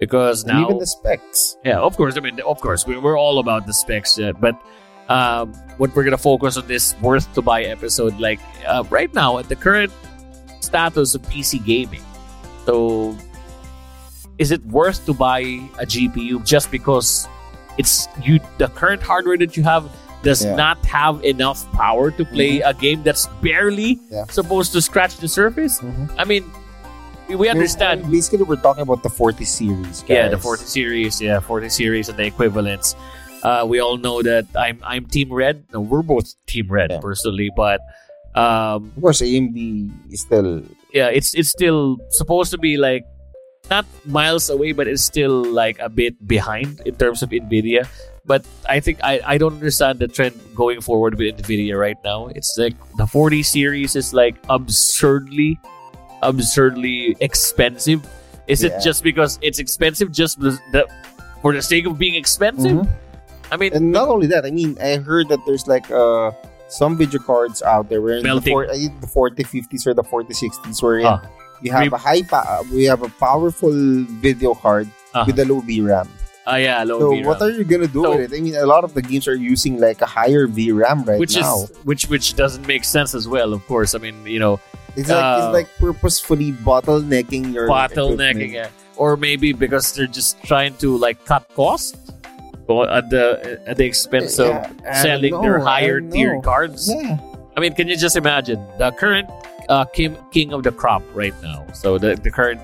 Because 0.00 0.42
And 0.42 0.54
now 0.54 0.64
even 0.64 0.78
the 0.78 0.86
specs. 0.86 1.56
yeah, 1.64 1.78
of 1.78 1.96
course. 1.96 2.16
I 2.16 2.20
mean, 2.20 2.40
of 2.40 2.60
course, 2.60 2.86
we, 2.86 2.98
we're 2.98 3.18
all 3.18 3.38
about 3.38 3.66
the 3.66 3.72
specs. 3.72 4.18
Uh, 4.18 4.32
but 4.32 4.60
um, 5.08 5.52
what 5.78 5.94
we're 5.94 6.02
gonna 6.04 6.18
focus 6.18 6.56
on 6.56 6.66
this 6.66 6.96
worth 7.00 7.32
to 7.34 7.42
buy 7.42 7.62
episode, 7.64 8.18
like 8.18 8.40
uh, 8.66 8.82
right 8.90 9.12
now 9.14 9.38
at 9.38 9.48
the 9.48 9.54
current 9.56 9.92
status 10.60 11.14
of 11.14 11.22
PC 11.22 11.64
gaming. 11.64 12.02
So, 12.66 13.16
is 14.38 14.50
it 14.50 14.64
worth 14.66 15.06
to 15.06 15.14
buy 15.14 15.40
a 15.78 15.86
GPU 15.86 16.44
just 16.44 16.70
because 16.70 17.28
it's 17.78 18.08
you? 18.22 18.40
The 18.58 18.68
current 18.68 19.02
hardware 19.02 19.36
that 19.38 19.56
you 19.56 19.62
have 19.62 19.84
does 20.22 20.44
Yeah. 20.44 20.54
not 20.56 20.78
have 20.86 21.22
enough 21.24 21.66
power 21.72 22.10
to 22.12 22.24
play 22.24 22.60
a 22.60 22.72
game 22.72 23.02
that's 23.02 23.26
barely 23.42 23.98
Yeah. 24.10 24.24
supposed 24.30 24.72
to 24.72 24.80
scratch 24.80 25.16
the 25.18 25.28
surface. 25.28 25.80
I 26.18 26.24
mean, 26.24 26.44
we, 27.28 27.48
understand. 27.48 28.10
Basically, 28.10 28.44
we're 28.44 28.60
talking 28.60 28.82
about 28.82 29.02
the 29.02 29.08
40 29.10 29.44
series. 29.44 30.04
Yeah, 30.06 30.28
the 30.28 30.38
40 30.38 30.64
series, 30.64 31.20
yeah, 31.20 31.40
40 31.40 31.68
series 31.70 32.08
and 32.08 32.18
the 32.18 32.24
equivalents. 32.26 32.94
Uh, 33.42 33.64
we 33.66 33.80
all 33.80 33.96
know 33.98 34.22
that 34.22 34.46
I'm 34.54 34.78
I'm 34.86 35.06
Team 35.06 35.32
Red. 35.32 35.64
No, 35.74 35.80
we're 35.80 36.02
both 36.06 36.34
Team 36.46 36.68
Red 36.70 36.90
Yeah. 36.94 37.00
personally, 37.02 37.50
but 37.56 37.80
um, 38.38 38.92
Of 38.96 39.02
course, 39.02 39.20
AMD 39.20 39.90
is 40.12 40.20
still. 40.22 40.62
yeah, 40.94 41.08
it's 41.10 41.34
it's 41.34 41.50
still 41.50 41.98
supposed 42.10 42.50
to 42.52 42.58
be 42.58 42.76
like 42.76 43.02
not 43.70 43.84
miles 44.06 44.48
away, 44.50 44.72
but 44.72 44.86
it's 44.86 45.02
still 45.02 45.42
like 45.42 45.78
a 45.80 45.88
bit 45.88 46.14
behind 46.26 46.80
in 46.86 46.94
terms 46.94 47.22
of 47.22 47.30
Nvidia. 47.30 47.88
But 48.24 48.46
I 48.68 48.78
think 48.80 49.00
I, 49.02 49.20
I 49.26 49.38
don't 49.38 49.54
understand 49.54 49.98
the 49.98 50.06
trend 50.06 50.38
going 50.54 50.80
forward 50.80 51.18
with 51.18 51.38
Nvidia 51.42 51.78
right 51.78 51.98
now. 52.04 52.28
It's 52.28 52.54
like 52.56 52.74
the 52.96 53.06
40 53.06 53.42
series 53.42 53.96
is 53.96 54.14
like 54.14 54.36
absurdly, 54.48 55.58
absurdly 56.22 57.16
expensive. 57.20 58.06
Is 58.46 58.62
it 58.62 58.74
just 58.82 59.02
because 59.02 59.38
it's 59.42 59.58
expensive 59.58 60.12
just 60.12 60.38
the, 60.40 60.58
for 61.42 61.52
the 61.52 61.62
sake 61.62 61.86
of 61.86 61.98
being 61.98 62.14
expensive? 62.14 62.72
Mhm. 62.86 62.88
I 63.50 63.56
mean, 63.56 63.74
And 63.74 63.92
not 63.92 64.08
only 64.08 64.26
that, 64.28 64.46
I 64.46 64.50
mean, 64.50 64.78
I 64.80 64.96
heard 64.96 65.28
that 65.28 65.40
there's 65.44 65.66
like 65.66 65.90
uh 65.90 66.30
some 66.68 66.96
video 66.96 67.20
cards 67.20 67.60
out 67.62 67.88
there 67.90 68.00
where 68.00 68.16
in 68.16 68.22
the, 68.24 68.40
four, 68.40 68.64
I 68.70 68.78
think 68.78 69.00
the 69.02 69.06
4050s 69.06 69.86
or 69.86 69.92
the 69.94 70.02
4060s 70.02 70.82
where 70.82 71.00
you 71.60 71.70
have 71.70 71.82
Re- 71.82 71.88
a 71.92 71.98
high 71.98 72.22
pa- 72.22 72.62
we 72.72 72.84
have 72.84 73.02
a 73.02 73.10
powerful 73.20 73.72
video 74.22 74.54
card 74.54 74.88
Uh-huh. 75.12 75.24
with 75.26 75.38
a 75.38 75.44
low 75.44 75.60
VRAM. 75.60 76.08
Ah 76.46 76.56
yeah, 76.56 76.82
low 76.84 76.98
So 77.00 77.10
VRAM. 77.12 77.24
what 77.26 77.42
are 77.42 77.50
you 77.50 77.64
gonna 77.64 77.86
do 77.86 78.02
So- 78.04 78.16
with 78.16 78.32
it? 78.32 78.36
I 78.36 78.40
mean, 78.40 78.56
a 78.56 78.66
lot 78.66 78.84
of 78.84 78.94
the 78.94 79.02
games 79.02 79.28
are 79.28 79.34
using 79.36 79.78
like 79.78 80.00
a 80.02 80.06
higher 80.06 80.46
VRAM 80.46 81.06
right 81.06 81.18
which 81.18 81.36
now. 81.36 81.62
is 81.64 81.70
which 81.84 82.08
which 82.08 82.34
doesn't 82.34 82.66
make 82.66 82.84
sense 82.84 83.14
as 83.14 83.28
well. 83.28 83.52
Of 83.52 83.64
course, 83.66 83.94
I 83.94 83.98
mean 83.98 84.26
you 84.26 84.38
know 84.40 84.60
it's 84.96 85.08
like 85.08 85.22
uh, 85.24 85.40
it's 85.46 85.52
like 85.54 85.68
purposefully 85.78 86.52
bottlenecking 86.52 87.52
your 87.54 87.68
bottlenecking, 87.68 88.52
yeah. 88.52 88.68
or 88.96 89.16
maybe 89.16 89.52
because 89.52 89.92
they're 89.94 90.06
just 90.10 90.36
trying 90.44 90.74
to 90.84 90.96
like 90.96 91.24
cut 91.24 91.48
costs 91.54 91.96
at 92.88 93.10
the 93.10 93.60
at 93.66 93.76
the 93.76 93.84
expense 93.84 94.38
of 94.38 94.48
Yeah, 94.48 95.02
selling 95.02 95.32
don't 95.32 95.42
their 95.42 95.58
higher 95.60 96.00
tier 96.00 96.40
cards. 96.40 96.88
Yeah. 96.92 97.18
I 97.56 97.60
mean, 97.60 97.74
can 97.74 97.86
you 97.88 97.96
just 97.96 98.16
imagine 98.16 98.60
the 98.78 98.90
current 98.92 99.28
uh, 99.68 99.84
king 99.84 100.16
king 100.32 100.52
of 100.52 100.62
the 100.62 100.72
crop 100.72 101.02
right 101.14 101.34
now? 101.42 101.66
So 101.72 101.98
the 101.98 102.16
the 102.16 102.30
current 102.30 102.60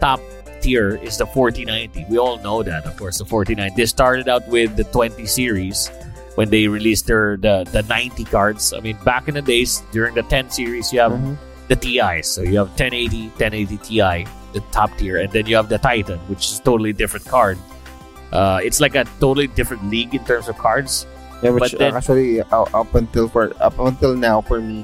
top 0.00 0.18
tier 0.64 0.96
is 1.04 1.18
the 1.20 1.26
4090. 1.28 2.06
We 2.08 2.16
all 2.16 2.40
know 2.40 2.62
that, 2.64 2.86
of 2.88 2.96
course, 2.96 3.18
the 3.20 3.28
4090. 3.28 3.76
They 3.76 3.84
started 3.86 4.28
out 4.32 4.48
with 4.48 4.76
the 4.80 4.84
20 4.88 5.26
series 5.28 5.92
when 6.40 6.48
they 6.48 6.66
released 6.66 7.06
their 7.06 7.36
the, 7.36 7.68
the 7.70 7.82
90 7.84 8.24
cards. 8.24 8.72
I 8.72 8.80
mean, 8.80 8.96
back 9.04 9.28
in 9.28 9.34
the 9.36 9.42
days 9.44 9.84
during 9.92 10.14
the 10.16 10.24
10 10.24 10.48
series, 10.50 10.88
you 10.92 11.00
have 11.04 11.12
Mhm. 11.12 11.36
the 11.68 11.76
TIs. 11.76 12.26
So 12.32 12.40
you 12.40 12.58
have 12.64 12.72
1080, 12.80 13.28
1080 13.36 13.76
Ti, 13.84 14.24
the 14.56 14.60
top 14.72 14.90
tier, 14.96 15.20
and 15.20 15.30
then 15.30 15.44
you 15.46 15.54
have 15.60 15.68
the 15.68 15.78
Titan, 15.78 16.18
which 16.32 16.48
is 16.48 16.58
a 16.58 16.62
totally 16.64 16.92
different 16.96 17.28
card. 17.28 17.58
Uh, 18.32 18.58
it's 18.64 18.80
like 18.80 18.96
a 18.96 19.04
totally 19.20 19.46
different 19.46 19.84
league 19.92 20.14
in 20.16 20.24
terms 20.24 20.48
of 20.48 20.56
cards. 20.58 21.06
Yeah, 21.44 21.50
which 21.52 21.70
But 21.70 21.78
then- 21.78 21.94
actually 21.94 22.40
uh, 22.40 22.66
up 22.72 22.94
until 22.96 23.28
for 23.28 23.52
up 23.60 23.76
until 23.78 24.16
now 24.16 24.40
for 24.40 24.58
me, 24.64 24.82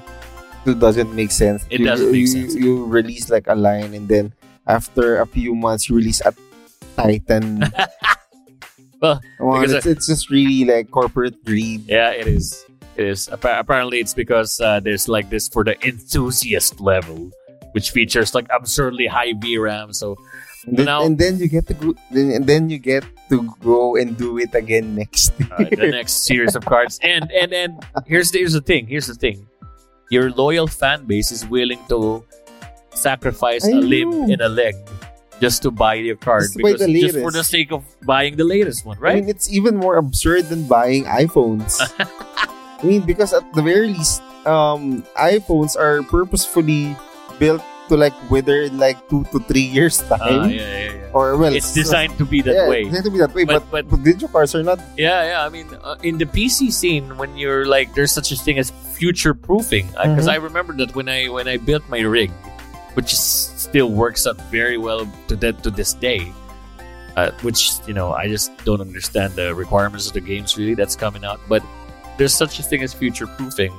it 0.68 0.78
doesn't 0.78 1.08
make 1.16 1.32
sense. 1.32 1.64
It 1.72 1.80
you, 1.80 1.86
doesn't 1.88 2.12
make 2.12 2.20
you, 2.20 2.26
sense. 2.28 2.54
You 2.54 2.84
release 2.84 3.26
like 3.32 3.48
a 3.48 3.56
line, 3.56 3.94
and 3.96 4.06
then 4.06 4.30
after 4.70 5.20
a 5.20 5.26
few 5.26 5.54
months, 5.54 5.88
you 5.88 5.96
release 5.96 6.20
a 6.24 6.32
Titan. 6.96 7.64
Well, 9.02 9.20
because 9.40 9.72
it's, 9.72 9.86
it's 9.86 10.06
just 10.06 10.28
really 10.28 10.64
like 10.68 10.90
corporate 10.90 11.42
greed. 11.44 11.88
Yeah, 11.88 12.10
it 12.10 12.26
is. 12.28 12.66
It 12.96 13.06
is. 13.06 13.28
Appa- 13.32 13.58
apparently, 13.58 13.98
it's 13.98 14.12
because 14.12 14.60
uh, 14.60 14.80
there's 14.80 15.08
like 15.08 15.30
this 15.30 15.48
for 15.48 15.64
the 15.64 15.72
enthusiast 15.86 16.80
level, 16.80 17.30
which 17.72 17.92
features 17.92 18.34
like 18.34 18.44
absurdly 18.52 19.06
high 19.06 19.32
VRAM. 19.32 19.94
So 19.94 20.16
And 20.68 20.76
then, 20.76 20.84
Now- 20.84 21.00
and 21.00 21.16
then 21.16 21.38
you 21.40 21.48
get 21.48 21.64
to 21.68 21.74
go, 21.74 21.94
then, 22.12 22.28
and 22.30 22.44
then 22.44 22.68
you 22.68 22.76
get 22.76 23.04
to 23.32 23.48
go 23.64 23.96
and 23.96 24.12
do 24.20 24.36
it 24.36 24.52
again 24.54 24.92
next 24.94 25.32
uh, 25.56 25.64
the 25.64 25.88
next 25.96 26.28
series 26.28 26.52
of 26.54 26.66
cards, 26.68 27.00
and 27.00 27.24
and 27.32 27.56
and 27.56 27.80
here's 28.04 28.28
the, 28.36 28.44
here's 28.44 28.52
the 28.52 28.60
thing. 28.60 28.84
Here's 28.84 29.08
the 29.08 29.16
thing. 29.16 29.48
Your 30.12 30.28
loyal 30.28 30.66
fan 30.68 31.06
base 31.08 31.32
is 31.32 31.48
willing 31.48 31.80
to 31.88 32.20
sacrifice 32.94 33.64
I 33.66 33.70
a 33.70 33.80
limb 33.80 34.10
know. 34.10 34.32
and 34.32 34.40
a 34.40 34.48
leg 34.48 34.74
just 35.40 35.62
to 35.62 35.70
buy 35.70 35.94
your 35.94 36.16
card 36.16 36.42
Just 36.52 36.56
because 36.58 36.80
the 36.84 37.00
just 37.00 37.18
for 37.18 37.30
the 37.32 37.42
sake 37.44 37.72
of 37.72 37.84
buying 38.04 38.36
the 38.36 38.44
latest 38.44 38.84
one, 38.84 38.98
right? 38.98 39.16
I 39.16 39.20
mean, 39.20 39.28
it's 39.30 39.48
even 39.52 39.76
more 39.76 39.96
absurd 39.96 40.48
than 40.52 40.66
buying 40.68 41.04
iPhones. 41.04 41.80
I 41.98 42.82
mean, 42.84 43.02
because 43.02 43.32
at 43.32 43.44
the 43.54 43.62
very 43.62 43.88
least, 43.88 44.20
um, 44.46 45.02
iPhones 45.16 45.76
are 45.80 46.02
purposefully 46.04 46.96
built 47.38 47.62
to 47.88 47.96
like 47.96 48.12
wither 48.30 48.62
in 48.68 48.78
like 48.78 48.96
two 49.08 49.24
to 49.32 49.40
three 49.48 49.64
years 49.64 49.98
time. 50.12 50.20
Ah, 50.20 50.44
yeah, 50.46 50.60
yeah, 50.60 50.92
yeah. 50.92 51.10
Or 51.16 51.36
well, 51.36 51.52
It's 51.56 51.72
designed 51.74 52.16
to 52.18 52.24
be 52.24 52.40
that 52.42 52.54
yeah, 52.54 52.68
way. 52.68 52.82
It's 52.84 52.90
designed 52.94 53.04
to 53.08 53.10
be 53.10 53.18
that 53.18 53.34
way, 53.34 53.44
But- 53.44 53.64
but, 53.72 53.88
but- 53.88 53.90
but, 53.90 54.00
video 54.00 54.28
cards 54.28 54.54
are 54.54 54.62
not. 54.62 54.78
Yeah, 54.96 55.24
yeah. 55.24 55.40
I 55.44 55.48
mean, 55.48 55.66
uh, 55.82 55.96
in 56.04 56.18
the 56.18 56.24
PC 56.26 56.70
scene, 56.70 57.16
when 57.18 57.36
you're 57.36 57.64
like, 57.66 57.92
there's 57.94 58.12
such 58.12 58.30
a 58.30 58.36
thing 58.36 58.58
as 58.60 58.70
future 58.94 59.34
proofing. 59.34 59.88
Because 59.96 60.28
Mhm. 60.28 60.32
I 60.32 60.36
remember 60.36 60.72
that 60.84 60.94
when 60.94 61.08
I 61.08 61.28
when 61.32 61.48
I 61.48 61.56
built 61.56 61.82
my 61.88 62.00
rig, 62.04 62.30
which 63.00 63.12
is, 63.16 63.20
still 63.56 63.88
works 63.88 64.26
out 64.28 64.36
very 64.52 64.76
well 64.76 65.08
to 65.28 65.36
that 65.36 65.62
to 65.64 65.70
this 65.70 65.94
day. 65.94 66.32
Uh, 67.16 67.32
which 67.42 67.72
you 67.88 67.94
know, 67.94 68.12
I 68.12 68.28
just 68.28 68.52
don't 68.64 68.80
understand 68.80 69.34
the 69.34 69.54
requirements 69.54 70.06
of 70.06 70.12
the 70.12 70.20
games 70.20 70.56
really 70.56 70.74
that's 70.76 70.94
coming 70.94 71.24
out. 71.24 71.40
But 71.48 71.64
there's 72.18 72.34
such 72.36 72.60
a 72.60 72.62
thing 72.62 72.82
as 72.84 72.92
future 72.94 73.26
proofing. 73.26 73.72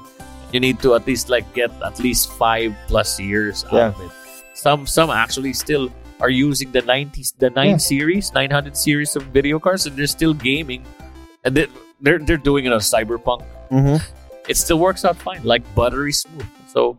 You 0.51 0.59
need 0.59 0.81
to 0.81 0.95
at 0.95 1.05
least 1.07 1.29
like 1.29 1.45
get 1.53 1.71
at 1.85 1.99
least 1.99 2.33
five 2.33 2.73
plus 2.87 3.19
years 3.19 3.63
out 3.71 3.95
of 3.95 4.01
it. 4.01 4.11
Some 4.53 4.85
some 4.85 5.09
actually 5.09 5.53
still 5.53 5.87
are 6.19 6.29
using 6.29 6.71
the 6.71 6.81
90s 6.81 7.33
the 7.39 7.49
9 7.49 7.65
Yeah. 7.65 7.77
series 7.77 8.33
900 8.33 8.75
series 8.77 9.15
of 9.15 9.23
video 9.33 9.57
cards 9.59 9.87
and 9.87 9.95
they're 9.97 10.05
still 10.11 10.33
gaming 10.35 10.83
and 11.43 11.55
they, 11.57 11.65
they're 12.01 12.19
they're 12.19 12.37
doing 12.37 12.65
it 12.65 12.73
on 12.73 12.79
cyberpunk 12.79 13.41
Mm-hmm. 13.71 13.97
it 14.47 14.57
still 14.57 14.77
works 14.77 15.01
out 15.07 15.17
fine 15.17 15.41
like 15.41 15.63
buttery 15.73 16.13
smooth 16.13 16.45
so 16.69 16.93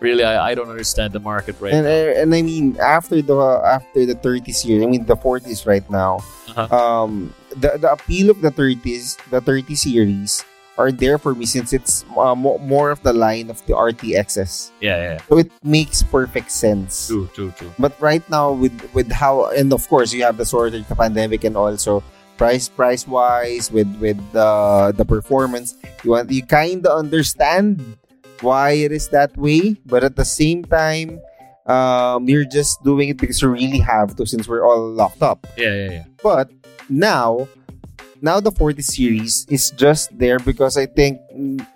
Really, 0.00 0.24
I, 0.24 0.50
I 0.50 0.54
don't 0.54 0.68
understand 0.70 1.12
the 1.12 1.20
market 1.20 1.60
right 1.60 1.72
and 1.76 1.84
now. 1.84 1.92
uh, 1.92 2.20
and 2.24 2.34
I 2.34 2.40
mean 2.42 2.76
after 2.80 3.20
the 3.20 3.36
after 3.64 4.06
the 4.06 4.14
30 4.16 4.52
series, 4.52 4.82
I 4.82 4.86
mean 4.86 5.04
the 5.04 5.16
40s 5.16 5.66
right 5.66 5.84
now. 5.92 6.24
Uh-huh. 6.48 6.66
Um, 6.72 7.34
the 7.52 7.76
the 7.76 7.92
appeal 7.92 8.30
of 8.32 8.40
the 8.40 8.50
30s, 8.50 9.20
the 9.30 9.40
30 9.40 9.74
series 9.76 10.44
are 10.78 10.88
there 10.90 11.18
for 11.18 11.34
me 11.36 11.44
since 11.44 11.74
it's 11.76 12.08
uh, 12.16 12.32
mo- 12.34 12.56
more 12.64 12.88
of 12.90 13.02
the 13.04 13.12
line 13.12 13.50
of 13.50 13.60
the 13.66 13.74
RTXs. 13.76 14.70
Yeah, 14.80 14.96
yeah, 14.96 15.20
So 15.28 15.36
it 15.36 15.52
makes 15.62 16.02
perfect 16.02 16.50
sense. 16.50 17.06
true, 17.08 17.28
true, 17.36 17.52
true. 17.52 17.68
But 17.78 17.92
right 18.00 18.24
now 18.32 18.52
with 18.56 18.72
with 18.96 19.12
how 19.12 19.52
and 19.52 19.68
of 19.76 19.84
course 19.92 20.12
you 20.16 20.24
have 20.24 20.38
the 20.40 20.46
sort 20.48 20.72
of 20.72 20.88
the 20.88 20.96
pandemic 20.96 21.44
and 21.44 21.56
also 21.60 22.02
price 22.40 22.72
price 22.72 23.04
wise 23.06 23.68
with 23.70 23.92
with 24.00 24.16
the 24.32 24.94
the 24.96 25.04
performance 25.04 25.76
you 26.00 26.16
want 26.16 26.32
you 26.32 26.40
kind 26.40 26.86
of 26.88 26.96
understand 26.96 27.76
why 28.42 28.70
it 28.72 28.92
is 28.92 29.08
that 29.08 29.36
way 29.36 29.76
but 29.86 30.02
at 30.04 30.16
the 30.16 30.24
same 30.24 30.64
time 30.64 31.20
um 31.66 32.28
you're 32.28 32.44
just 32.48 32.82
doing 32.82 33.08
it 33.10 33.16
because 33.18 33.40
you 33.42 33.48
really 33.48 33.78
have 33.78 34.16
to 34.16 34.24
since 34.26 34.48
we're 34.48 34.64
all 34.64 34.80
locked 34.90 35.22
up 35.22 35.46
Yeah, 35.56 35.74
yeah, 35.74 35.90
yeah. 35.90 36.04
but 36.22 36.50
now 36.88 37.46
now 38.22 38.40
the 38.40 38.50
40 38.52 38.82
series 38.82 39.46
is 39.48 39.70
just 39.72 40.12
there 40.18 40.38
because 40.38 40.76
I 40.76 40.86
think 40.86 41.20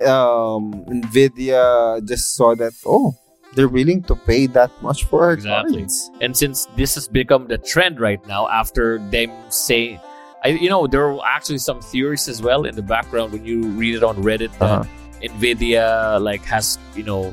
um 0.05 0.85
Nvidia 0.89 2.05
just 2.07 2.35
saw 2.37 2.55
that 2.57 2.73
oh 2.87 3.15
they're 3.55 3.69
willing 3.69 4.03
to 4.11 4.17
pay 4.17 4.47
that 4.49 4.71
much 4.83 5.05
for 5.05 5.23
our 5.25 5.33
Exactly. 5.33 5.79
cards. 5.87 6.11
And 6.21 6.37
since 6.37 6.67
this 6.77 6.97
has 6.97 7.07
become 7.07 7.47
the 7.47 7.57
trend 7.57 8.01
right 8.01 8.19
now, 8.27 8.49
after 8.51 8.99
them 9.15 9.31
say, 9.49 10.01
I, 10.43 10.49
you 10.59 10.69
know, 10.69 10.89
there 10.89 11.07
are 11.07 11.21
actually 11.25 11.59
some 11.59 11.81
theories 11.81 12.27
as 12.27 12.43
well 12.43 12.65
in 12.67 12.75
the 12.75 12.83
background 12.83 13.31
when 13.33 13.45
you 13.47 13.63
read 13.79 13.95
it 13.95 14.03
on 14.03 14.17
Reddit 14.27 14.51
Uh-huh. 14.61 14.83
Nvidia 15.23 16.21
like 16.21 16.43
has, 16.45 16.79
you 16.95 17.03
know, 17.03 17.33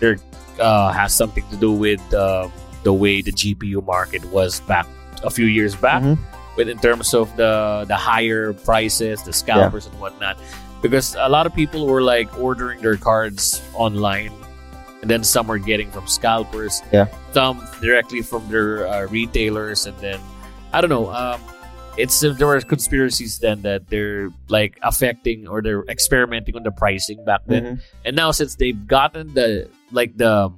there 0.00 0.16
uh, 0.60 0.92
has 0.92 1.14
something 1.14 1.44
to 1.50 1.56
do 1.56 1.72
with 1.72 2.00
uh, 2.14 2.48
the 2.82 2.92
way 2.92 3.22
the 3.22 3.32
GPU 3.32 3.84
market 3.84 4.24
was 4.32 4.60
back 4.60 4.86
a 5.22 5.30
few 5.30 5.46
years 5.46 5.74
back, 5.74 6.02
Mhm. 6.02 6.18
with 6.56 6.68
in 6.68 6.78
terms 6.78 7.14
of 7.14 7.34
the 7.36 7.84
the 7.88 7.96
higher 7.96 8.52
prices, 8.52 9.22
the 9.22 9.32
scalpers 9.32 9.86
and 9.86 9.94
whatnot. 10.00 10.36
Because 10.82 11.16
a 11.18 11.28
lot 11.28 11.46
of 11.46 11.54
people 11.54 11.86
were 11.86 12.02
like 12.02 12.28
ordering 12.38 12.82
their 12.82 12.96
cards 13.00 13.62
online, 13.72 14.32
and 15.00 15.08
then 15.10 15.24
some 15.24 15.46
were 15.48 15.58
getting 15.58 15.90
from 15.90 16.06
scalpers. 16.06 16.82
Yeah. 16.92 17.06
Some 17.32 17.64
directly 17.80 18.20
from 18.20 18.44
their 18.52 18.84
uh, 18.86 19.06
retailers, 19.08 19.86
and 19.86 19.96
then 19.98 20.20
I 20.76 20.80
don't 20.84 20.90
know. 20.90 21.08
Um, 21.08 21.40
it's 21.96 22.22
uh, 22.24 22.32
there 22.32 22.46
were 22.46 22.60
conspiracies 22.60 23.38
then 23.38 23.62
that 23.62 23.88
they're 23.88 24.30
like 24.48 24.78
affecting 24.82 25.46
or 25.46 25.62
they're 25.62 25.84
experimenting 25.84 26.56
on 26.56 26.62
the 26.62 26.70
pricing 26.72 27.24
back 27.24 27.42
then. 27.46 27.64
Mhm. 27.64 27.80
And 28.04 28.16
now 28.16 28.30
since 28.32 28.56
they've 28.56 28.86
gotten 28.86 29.32
the 29.34 29.68
like 29.92 30.16
the 30.16 30.50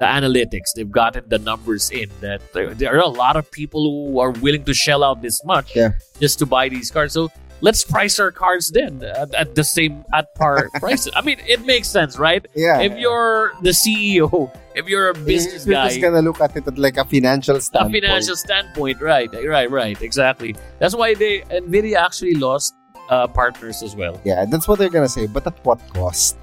the 0.00 0.06
analytics, 0.06 0.72
they've 0.76 0.90
gotten 0.90 1.24
the 1.28 1.38
numbers 1.38 1.90
in 1.90 2.10
that 2.20 2.40
there, 2.52 2.74
there 2.74 2.94
are 2.94 3.00
a 3.00 3.08
lot 3.08 3.36
of 3.36 3.50
people 3.50 3.82
who 4.12 4.18
are 4.20 4.30
willing 4.30 4.62
to 4.64 4.74
shell 4.74 5.02
out 5.02 5.22
this 5.22 5.42
much 5.44 5.74
Yeah. 5.74 5.92
just 6.20 6.38
to 6.40 6.46
buy 6.46 6.68
these 6.68 6.90
cards. 6.90 7.14
So 7.14 7.30
let's 7.60 7.84
price 7.84 8.18
our 8.18 8.30
cards 8.30 8.70
then 8.70 9.02
at, 9.02 9.34
at 9.34 9.54
the 9.54 9.64
same 9.64 10.04
at 10.12 10.34
par 10.34 10.68
prices. 10.80 11.12
I 11.16 11.20
mean, 11.22 11.38
it 11.46 11.64
makes 11.64 11.88
sense, 11.88 12.18
right? 12.18 12.44
Yeah. 12.54 12.80
If 12.80 12.98
you're 12.98 13.52
the 13.62 13.70
CEO, 13.70 14.50
if 14.74 14.86
you're 14.88 15.10
a 15.10 15.14
business 15.14 15.64
guy. 15.64 15.70
You're 15.70 15.80
guy, 15.82 15.88
just 15.88 16.00
gonna 16.00 16.22
look 16.22 16.40
at 16.40 16.56
it 16.56 16.66
at 16.66 16.78
like 16.78 16.96
a 16.96 17.04
financial 17.04 17.60
standpoint. 17.60 18.04
a 18.04 18.08
financial 18.08 18.36
standpoint, 18.36 19.00
right? 19.00 19.32
Right, 19.32 19.70
right, 19.70 20.00
exactly. 20.02 20.54
That's 20.78 20.94
why 20.94 21.14
they 21.14 21.40
Nvidia 21.50 21.96
actually 21.96 22.34
lost 22.34 22.74
uh, 23.08 23.26
partners 23.26 23.82
as 23.82 23.96
well. 23.96 24.20
Yeah, 24.24 24.44
that's 24.46 24.68
what 24.68 24.78
they're 24.78 24.90
gonna 24.90 25.08
say. 25.08 25.26
But 25.26 25.46
at 25.46 25.64
what 25.64 25.80
cost? 25.94 26.36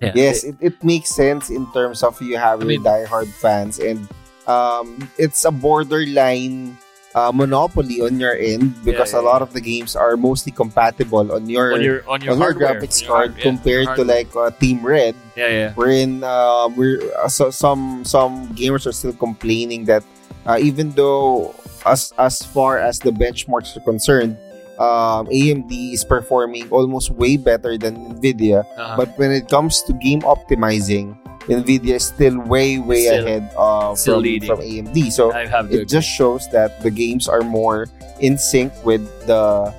Yeah. 0.00 0.12
Yes, 0.14 0.42
it, 0.42 0.56
it 0.60 0.82
makes 0.82 1.10
sense 1.14 1.48
in 1.50 1.70
terms 1.72 2.02
of 2.02 2.20
you 2.20 2.36
having 2.36 2.66
I 2.66 2.68
mean- 2.68 2.82
diehard 2.82 3.28
fans, 3.38 3.78
and 3.78 4.08
um, 4.46 5.08
it's 5.16 5.44
a 5.44 5.52
borderline 5.52 6.76
uh, 7.14 7.32
monopoly 7.32 8.00
on 8.00 8.18
your 8.18 8.36
end 8.36 8.72
because 8.84 9.12
Yeah, 9.12 9.20
a 9.20 9.22
lot 9.22 9.38
yeah. 9.40 9.48
of 9.48 9.52
the 9.52 9.60
games 9.60 9.96
are 9.96 10.16
mostly 10.16 10.52
compatible 10.52 11.32
on 11.32 11.48
your 11.48 11.74
on 11.74 11.82
your 11.82 11.98
on 12.08 12.20
your 12.24 12.32
on 12.34 12.40
your 12.40 12.54
graphics 12.54 13.02
on 13.02 13.04
your 13.04 13.12
card 13.12 13.30
yeah, 13.36 13.42
compared 13.42 13.88
to 13.96 14.04
like 14.04 14.30
uh, 14.36 14.50
Team 14.56 14.80
Red, 14.84 15.14
yeah, 15.36 15.48
yeah. 15.48 15.70
wherein 15.74 16.24
um, 16.24 16.76
we're 16.76 17.00
uh, 17.20 17.28
so, 17.28 17.50
some 17.50 18.04
some 18.04 18.48
gamers 18.56 18.86
are 18.86 18.92
still 18.96 19.12
complaining 19.12 19.84
that 19.86 20.04
uh, 20.46 20.56
even 20.60 20.90
though 20.92 21.54
as 21.84 22.12
as 22.18 22.40
far 22.42 22.78
as 22.78 22.98
the 22.98 23.10
benchmarks 23.12 23.76
are 23.76 23.84
concerned, 23.84 24.36
um, 24.78 25.26
AMD 25.28 25.70
is 25.92 26.04
performing 26.04 26.68
almost 26.70 27.10
way 27.10 27.36
better 27.36 27.76
than 27.76 28.16
Nvidia. 28.16 28.64
Uh-huh. 28.64 28.96
But 28.96 29.18
when 29.18 29.30
it 29.32 29.48
comes 29.48 29.82
to 29.84 29.92
game 29.92 30.22
optimizing, 30.22 31.16
Nvidia 31.48 31.96
is 31.98 32.06
still 32.06 32.38
way 32.46 32.78
way 32.78 33.06
Still- 33.06 33.26
ahead 33.26 33.50
uh, 33.58 33.94
still 33.94 34.14
from 34.16 34.22
leading. 34.22 34.48
from 34.48 34.60
AMD. 34.60 35.10
So 35.12 35.32
I 35.32 35.46
have 35.46 35.70
to 35.70 35.82
it 35.82 35.88
just 35.88 36.08
shows 36.08 36.48
that 36.52 36.80
the 36.82 36.90
games 36.90 37.26
are 37.28 37.42
more 37.42 37.88
in 38.20 38.38
sync 38.38 38.72
with 38.84 39.02
the 39.26 39.72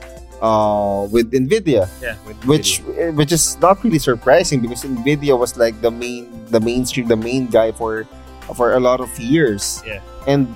uh, 0.43 1.07
with 1.11 1.31
Nvidia 1.31 1.87
yeah, 2.03 2.15
with 2.27 2.35
which 2.43 2.83
eh, 2.99 3.09
which 3.15 3.31
is 3.31 3.55
not 3.63 3.79
really 3.83 3.99
surprising 3.99 4.59
because 4.59 4.83
Nvidia 4.83 5.37
was 5.39 5.55
like 5.55 5.79
the 5.81 5.91
main 5.91 6.27
the 6.51 6.59
mainstream 6.59 7.07
the 7.07 7.15
main 7.15 7.47
guy 7.47 7.71
for 7.71 8.03
for 8.55 8.73
a 8.75 8.79
lot 8.79 8.99
of 8.99 9.07
years. 9.19 9.81
Yeah. 9.87 10.01
And 10.27 10.51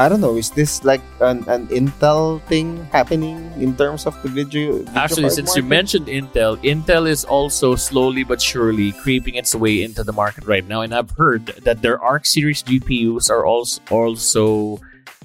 I 0.00 0.08
don't 0.08 0.20
know, 0.20 0.36
is 0.36 0.50
this 0.50 0.84
like 0.84 1.00
an, 1.20 1.42
an 1.48 1.66
Intel 1.74 2.40
thing 2.46 2.84
happening 2.92 3.50
in 3.58 3.74
terms 3.76 4.06
of 4.06 4.14
the 4.22 4.28
video? 4.28 4.78
video 4.78 4.94
Actually, 4.94 5.30
since 5.30 5.56
you 5.56 5.62
mentioned 5.64 6.06
Intel, 6.06 6.54
Intel 6.62 7.08
is 7.08 7.24
also 7.24 7.74
slowly 7.74 8.22
but 8.22 8.40
surely 8.40 8.92
creeping 8.92 9.34
its 9.34 9.56
way 9.56 9.82
into 9.82 10.04
the 10.04 10.12
market 10.12 10.46
right 10.46 10.66
now, 10.66 10.82
and 10.82 10.94
I've 10.94 11.10
heard 11.18 11.46
that 11.66 11.82
their 11.82 11.98
Arc 12.00 12.26
series 12.26 12.62
GPUs 12.62 13.28
are 13.28 13.44
also 13.44 13.80
also 13.90 14.78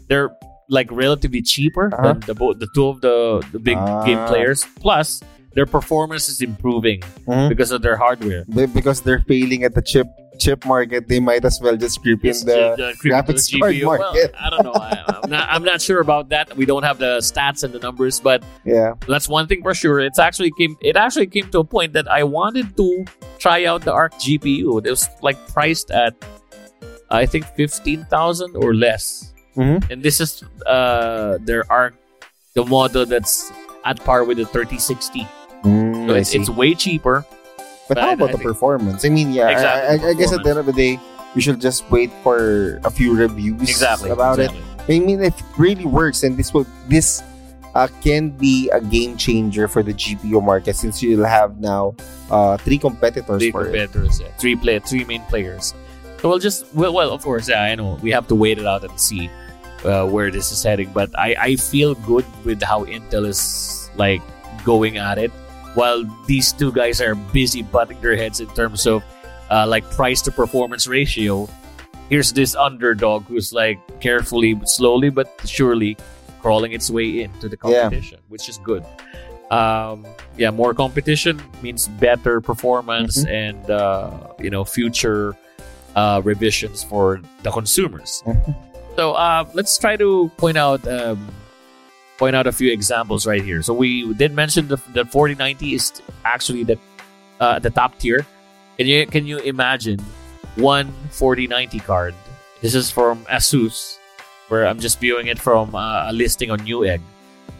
they're 0.09 0.31
like 0.69 0.89
relatively 0.91 1.43
cheaper 1.43 1.93
Uh-huh. 1.93 2.13
than 2.13 2.19
the 2.25 2.33
the 2.57 2.67
two 2.73 2.87
of 2.89 3.01
the 3.01 3.45
the 3.53 3.59
big 3.59 3.77
game 4.09 4.17
Ah. 4.17 4.27
players. 4.27 4.65
Plus, 4.81 5.21
their 5.53 5.67
performance 5.69 6.29
is 6.33 6.41
improving 6.41 7.01
Mhm. 7.29 7.49
because 7.49 7.69
of 7.69 7.83
their 7.85 7.97
hardware. 7.97 8.41
Be- 8.49 8.65
because 8.65 9.01
they're 9.05 9.21
failing 9.29 9.61
at 9.63 9.75
the 9.77 9.83
chip 9.85 10.07
chip 10.39 10.65
market, 10.65 11.07
they 11.07 11.19
might 11.19 11.43
as 11.45 11.59
well 11.61 11.75
just 11.77 12.01
creep 12.01 12.23
in 12.23 12.31
It's 12.31 12.43
the 12.43 12.75
the 12.77 12.95
creep 12.99 13.13
graphics 13.13 13.51
the 13.51 13.59
card 13.59 13.75
GPU. 13.75 13.85
Well, 13.87 13.99
market. 13.99 14.35
I 14.39 14.49
don't 14.49 14.63
know. 14.63 14.73
I, 14.73 15.19
I'm 15.23 15.29
not. 15.29 15.47
I'm 15.49 15.63
not 15.63 15.81
sure 15.81 15.99
about 15.99 16.29
that. 16.29 16.55
We 16.55 16.65
don't 16.65 16.83
have 16.83 16.97
the 16.99 17.17
stats 17.19 17.63
and 17.63 17.73
the 17.73 17.79
numbers, 17.79 18.19
but 18.19 18.43
yeah. 18.65 18.93
that's 19.07 19.27
one 19.29 19.47
thing 19.47 19.61
for 19.61 19.73
sure. 19.73 19.99
It's 19.99 20.19
actually 20.19 20.51
came. 20.57 20.75
It 20.81 20.95
actually 20.95 21.27
came 21.27 21.49
to 21.51 21.59
a 21.59 21.63
point 21.63 21.93
that 21.93 22.07
I 22.07 22.23
wanted 22.23 22.75
to 22.77 23.05
try 23.39 23.65
out 23.65 23.81
the 23.83 23.93
Arc 23.93 24.13
GPU. 24.15 24.85
It 24.85 24.89
was 24.89 25.07
like 25.21 25.37
priced 25.49 25.91
at, 25.91 26.13
I 27.09 27.25
think 27.25 27.45
fifteen 27.55 28.05
thousand 28.05 28.55
or 28.55 28.73
less. 28.73 29.33
Mhm. 29.55 29.89
And 29.91 30.01
this 30.01 30.19
is 30.19 30.43
uh 30.65 31.37
their 31.41 31.63
Arc, 31.71 31.93
the 32.55 32.65
model 32.65 33.05
that's 33.05 33.51
at 33.85 34.03
par 34.03 34.23
with 34.23 34.37
the 34.37 34.45
3060. 34.45 35.27
Mm, 35.63 36.07
So 36.07 36.13
it's, 36.15 36.33
it's 36.33 36.49
way 36.49 36.73
cheaper. 36.73 37.25
But 37.95 38.03
how 38.03 38.13
about 38.13 38.29
I 38.29 38.31
the 38.33 38.37
think- 38.39 38.49
performance? 38.49 39.05
I 39.05 39.09
mean, 39.09 39.31
yeah, 39.33 39.47
I- 39.47 39.51
Exactly, 39.51 40.07
I, 40.07 40.09
I, 40.09 40.13
guess 40.13 40.33
at 40.33 40.43
the 40.43 40.49
end 40.49 40.59
of 40.59 40.65
the 40.65 40.73
day, 40.73 40.99
we 41.35 41.41
should 41.41 41.59
just 41.61 41.89
wait 41.89 42.11
for 42.21 42.79
a 42.83 42.89
few 42.91 43.15
reviews 43.15 43.61
Exactly 43.69 44.09
about 44.11 44.39
it. 44.39 44.51
I 44.87 44.99
mean, 44.99 45.21
if 45.21 45.39
it 45.39 45.45
really 45.57 45.85
works, 45.85 46.23
and 46.23 46.37
this 46.37 46.53
will 46.53 46.67
this 46.87 47.23
uh, 47.73 47.87
can 48.03 48.29
be 48.29 48.69
a 48.69 48.79
game 48.81 49.17
changer 49.17 49.67
for 49.67 49.81
the 49.81 49.93
GPU 49.93 50.43
market 50.43 50.75
since 50.75 51.01
you'll 51.01 51.25
have 51.25 51.57
now 51.59 51.95
uh, 52.29 52.57
three 52.57 52.77
competitors 52.77 53.41
Three 53.41 53.51
for 53.51 53.61
it. 53.65 53.71
competitors, 53.89 54.19
yeah. 54.21 54.27
three 54.37 54.55
play, 54.55 54.77
three 54.79 55.05
main 55.05 55.21
players. 55.25 55.73
So 56.21 56.29
we'll 56.29 56.39
just 56.39 56.67
well, 56.75 56.93
well, 56.93 57.11
of 57.11 57.23
course, 57.23 57.49
yeah, 57.49 57.63
I 57.63 57.75
know 57.75 57.97
we 58.01 58.11
have 58.11 58.27
to 58.27 58.35
wait 58.35 58.59
it 58.59 58.65
out 58.67 58.83
and 58.83 58.93
see 58.99 59.29
uh, 59.83 60.05
where 60.07 60.29
this 60.31 60.51
is 60.51 60.61
heading. 60.61 60.91
But 60.93 61.09
I, 61.17 61.35
I 61.39 61.55
feel 61.55 61.95
good 61.95 62.25
with 62.45 62.61
how 62.61 62.85
Intel 62.85 63.25
is 63.25 63.89
like 63.95 64.21
going 64.63 64.97
at 64.97 65.17
it, 65.17 65.31
while 65.75 66.03
these 66.27 66.51
two 66.53 66.71
guys 66.71 67.01
are 67.01 67.15
busy 67.15 67.61
butting 67.63 67.99
their 68.01 68.15
heads 68.15 68.39
in 68.39 68.47
terms 68.53 68.85
of 68.87 69.03
uh, 69.49 69.65
like 69.67 69.83
price 69.91 70.21
to 70.23 70.31
performance 70.31 70.87
ratio. 70.87 71.47
Here's 72.09 72.31
this 72.33 72.55
underdog 72.55 73.23
who's 73.25 73.53
like 73.53 73.79
carefully, 73.99 74.59
slowly 74.65 75.09
but 75.09 75.29
surely 75.45 75.97
crawling 76.41 76.73
its 76.73 76.89
way 76.91 77.23
into 77.23 77.47
the 77.49 77.57
Yeah. 77.65 77.81
competition, 77.89 78.19
which 78.29 78.49
is 78.49 78.57
good. 78.59 78.83
Um, 79.51 80.05
yeah, 80.37 80.49
more 80.51 80.73
competition 80.73 81.41
means 81.61 81.87
better 81.87 82.41
performance 82.41 83.23
and 83.25 83.69
uh, 83.69 84.11
you 84.39 84.49
know 84.49 84.63
future 84.65 85.35
uh, 85.95 86.21
revisions 86.23 86.83
for 86.83 87.21
the 87.43 87.51
consumers. 87.51 88.23
Mhm. 88.25 88.55
So 88.95 89.13
uh, 89.13 89.45
let's 89.53 89.77
try 89.77 89.95
to 89.97 90.29
point 90.37 90.57
out 90.57 90.85
um, 90.87 91.27
point 92.23 92.37
out 92.37 92.47
a 92.47 92.55
few 92.55 92.71
examples 92.71 93.27
right 93.27 93.43
here. 93.43 93.61
So 93.61 93.73
we 93.73 94.13
did 94.13 94.31
mention 94.31 94.69
the, 94.69 94.79
the 94.93 95.03
4090 95.03 95.75
is 95.75 96.01
actually 96.23 96.63
the 96.63 96.79
uh, 97.43 97.59
the 97.59 97.69
top 97.69 97.99
tier. 97.99 98.25
Can 98.77 98.87
you 98.87 99.05
can 99.05 99.27
you 99.27 99.39
imagine 99.39 99.99
one 100.55 100.87
4090 101.11 101.79
card? 101.83 102.15
This 102.61 102.75
is 102.75 102.87
from 102.89 103.25
Asus, 103.25 103.99
where 104.47 104.63
I'm 104.65 104.79
just 104.79 105.03
viewing 105.03 105.27
it 105.27 105.37
from 105.37 105.75
uh, 105.75 106.09
a 106.09 106.13
listing 106.13 106.49
on 106.49 106.59
Newegg. 106.63 107.01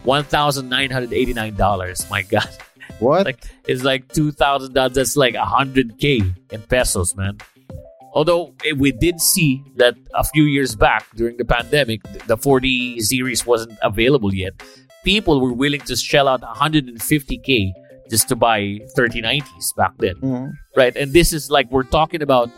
One 0.04 0.24
thousand 0.24 0.70
nine 0.72 0.88
hundred 0.88 1.12
eighty 1.12 1.34
nine 1.34 1.56
dollars. 1.60 2.08
My 2.08 2.22
God, 2.22 2.48
What? 3.04 3.26
Like, 3.28 3.44
it's 3.68 3.84
like 3.84 4.08
two 4.16 4.32
thousand 4.32 4.72
dollars. 4.72 4.96
That's 4.96 5.16
like 5.16 5.34
a 5.34 5.44
hundred 5.44 5.98
k 6.00 6.24
in 6.50 6.60
pesos, 6.72 7.14
man. 7.14 7.36
Although 8.14 8.54
eh, 8.64 8.72
we 8.76 8.92
did 8.92 9.20
see 9.20 9.62
that 9.76 9.94
a 10.14 10.24
few 10.24 10.44
years 10.44 10.74
back 10.76 11.04
during 11.16 11.36
the 11.36 11.44
pandemic, 11.44 12.02
th- 12.04 12.24
the 12.26 12.36
40 12.36 13.00
series 13.00 13.44
wasn't 13.44 13.76
available 13.82 14.32
yet. 14.32 14.54
People 15.04 15.40
were 15.40 15.52
willing 15.52 15.80
to 15.82 15.96
shell 15.96 16.28
out 16.28 16.40
150k 16.42 17.72
just 18.10 18.28
to 18.28 18.36
buy 18.36 18.78
3090s 18.96 19.72
back 19.76 19.92
then, 19.98 20.14
Mhm. 20.22 20.52
right? 20.76 20.94
And 20.96 21.12
this 21.12 21.32
is 21.32 21.50
like 21.50 21.70
we're 21.70 21.82
talking 22.00 22.22
about 22.22 22.50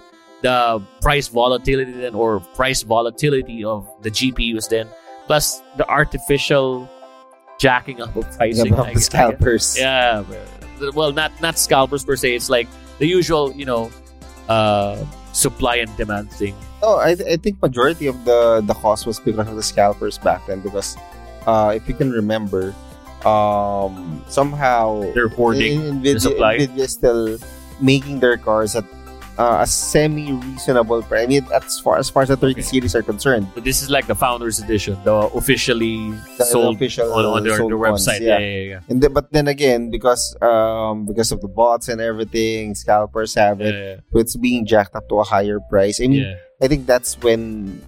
the 0.43 0.83
price 1.01 1.29
volatility 1.29 1.93
then, 1.93 2.15
or 2.15 2.41
price 2.55 2.83
volatility 2.83 3.65
of 3.65 3.89
the 4.03 4.11
GPUs 4.11 4.69
then, 4.69 4.87
plus 5.27 5.63
the 5.77 5.89
artificial 5.89 6.89
jacking 7.59 8.03
up 8.03 8.15
of 8.15 8.31
pricing. 8.37 8.73
About 8.75 8.93
the 8.93 9.01
scalpers. 9.01 9.77
yeah, 9.79 10.23
well, 10.95 11.13
not 11.13 11.33
not 11.41 11.59
scalpers 11.59 12.05
per 12.05 12.17
se. 12.17 12.35
It's 12.35 12.51
like 12.51 12.69
the 12.99 13.07
usual, 13.07 13.53
you 13.57 13.65
know, 13.65 13.91
uh, 14.49 14.97
supply 15.37 15.77
and 15.85 15.93
demand 16.01 16.33
thing. 16.33 16.57
Oh, 16.81 16.97
I, 16.97 17.13
th- 17.15 17.29
I 17.29 17.37
think 17.37 17.61
majority 17.61 18.09
of 18.09 18.17
the 18.25 18.65
the 18.65 18.73
cost 18.73 19.05
was 19.05 19.21
because 19.21 19.45
of 19.49 19.57
the 19.57 19.63
scalpers 19.63 20.17
back 20.17 20.41
then. 20.49 20.65
Because 20.65 20.97
uh, 21.45 21.77
if 21.77 21.85
you 21.89 21.93
can 21.93 22.09
remember, 22.11 22.73
um, 23.29 24.25
somehow 24.33 25.05
They're 25.13 25.29
hoarding 25.29 25.81
in- 25.85 26.01
the 26.03 26.17
supply. 26.21 26.57
Nvidia 26.65 26.89
still 26.89 27.37
making 27.81 28.21
their 28.25 28.41
cars 28.41 28.73
at 28.73 28.85
uh, 29.39 29.59
a 29.61 29.67
semi 29.67 30.33
reasonable 30.33 31.03
price. 31.03 31.25
I 31.25 31.27
mean, 31.27 31.47
as 31.53 31.79
far 31.81 31.99
as 31.99 32.09
far 32.09 32.23
as 32.23 32.29
the 32.29 32.37
30 32.37 32.53
Okay. 32.53 32.63
series 32.63 32.95
are 32.97 33.03
concerned, 33.03 33.47
But 33.55 33.65
this 33.65 33.83
is 33.83 33.91
like 33.91 34.07
the 34.07 34.15
founders 34.15 34.59
edition, 34.59 34.97
the 35.05 35.13
officially 35.37 36.11
the, 36.11 36.35
the 36.39 36.45
sold 36.45 36.77
official 36.77 37.13
on, 37.13 37.25
on 37.27 37.45
their, 37.45 37.57
sold 37.59 37.71
their 37.73 37.79
ones, 37.79 38.07
website. 38.07 38.21
Yeah, 38.25 38.39
yeah, 38.39 38.61
yeah. 38.81 38.81
And 38.89 39.03
the, 39.03 39.11
but 39.11 39.33
then 39.33 39.49
again, 39.49 39.91
because 39.91 40.37
um 40.41 41.05
because 41.07 41.33
of 41.33 41.41
the 41.41 41.49
bots 41.49 41.89
and 41.89 42.01
everything, 42.01 42.75
scalpers 42.75 43.35
have 43.35 43.61
it. 43.61 43.75
yeah, 43.75 43.97
So 44.13 44.19
it's 44.21 44.37
being 44.37 44.65
jacked 44.65 44.97
up 44.97 45.09
to 45.11 45.21
a 45.21 45.25
higher 45.25 45.61
price. 45.69 46.01
I 46.01 46.07
mean, 46.09 46.25
yeah. 46.25 46.37
I 46.63 46.69
think 46.69 46.87
that's 46.87 47.21
when 47.21 47.83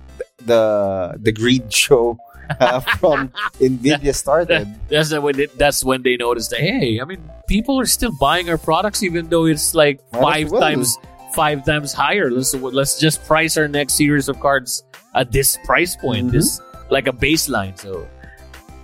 the 0.45 1.17
the 1.21 1.33
greed 1.33 1.73
show 1.85 2.19
uh, 2.61 2.81
from 3.01 3.29
Nvidia 3.61 4.15
started. 4.15 4.69
That's 4.89 5.13
when 5.13 5.37
they, 5.37 5.47
that's 5.57 5.85
when 5.85 6.03
they 6.03 6.17
noticed 6.17 6.51
that 6.51 6.61
hey, 6.61 7.01
I 7.01 7.05
mean, 7.05 7.21
people 7.49 7.81
are 7.81 7.87
still 7.87 8.13
buying 8.21 8.49
our 8.49 8.59
products 8.59 9.03
even 9.03 9.29
though 9.29 9.45
it's 9.47 9.75
like 9.75 10.01
five 10.13 10.51
well. 10.51 10.61
times 10.61 10.97
five 11.35 11.65
times 11.65 11.93
higher. 11.93 12.31
Let's 12.31 12.55
let's 12.55 12.99
just 12.99 13.25
price 13.27 13.57
our 13.57 13.69
next 13.69 13.95
series 13.95 14.29
of 14.29 14.41
cards 14.41 14.83
at 15.15 15.33
this 15.33 15.59
price 15.65 15.97
point. 15.97 16.29
Mhm. 16.29 16.33
This 16.33 16.61
like 16.91 17.07
a 17.07 17.13
baseline. 17.13 17.79
So 17.79 18.07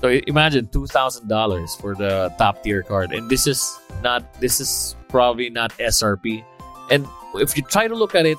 so 0.01 0.09
imagine 0.27 0.69
two 0.69 0.87
thousand 0.87 1.29
dollars 1.29 1.75
for 1.75 1.95
the 1.95 2.33
top 2.39 2.63
tier 2.63 2.83
card, 2.83 3.13
and 3.13 3.29
this 3.31 3.47
is 3.47 3.63
not 4.03 4.23
this 4.41 4.61
is 4.61 4.97
probably 5.09 5.49
not 5.51 5.73
SRP. 5.79 6.45
And 6.91 7.07
if 7.37 7.57
you 7.57 7.63
try 7.63 7.89
to 7.89 7.95
look 7.95 8.15
at 8.15 8.27
it 8.27 8.39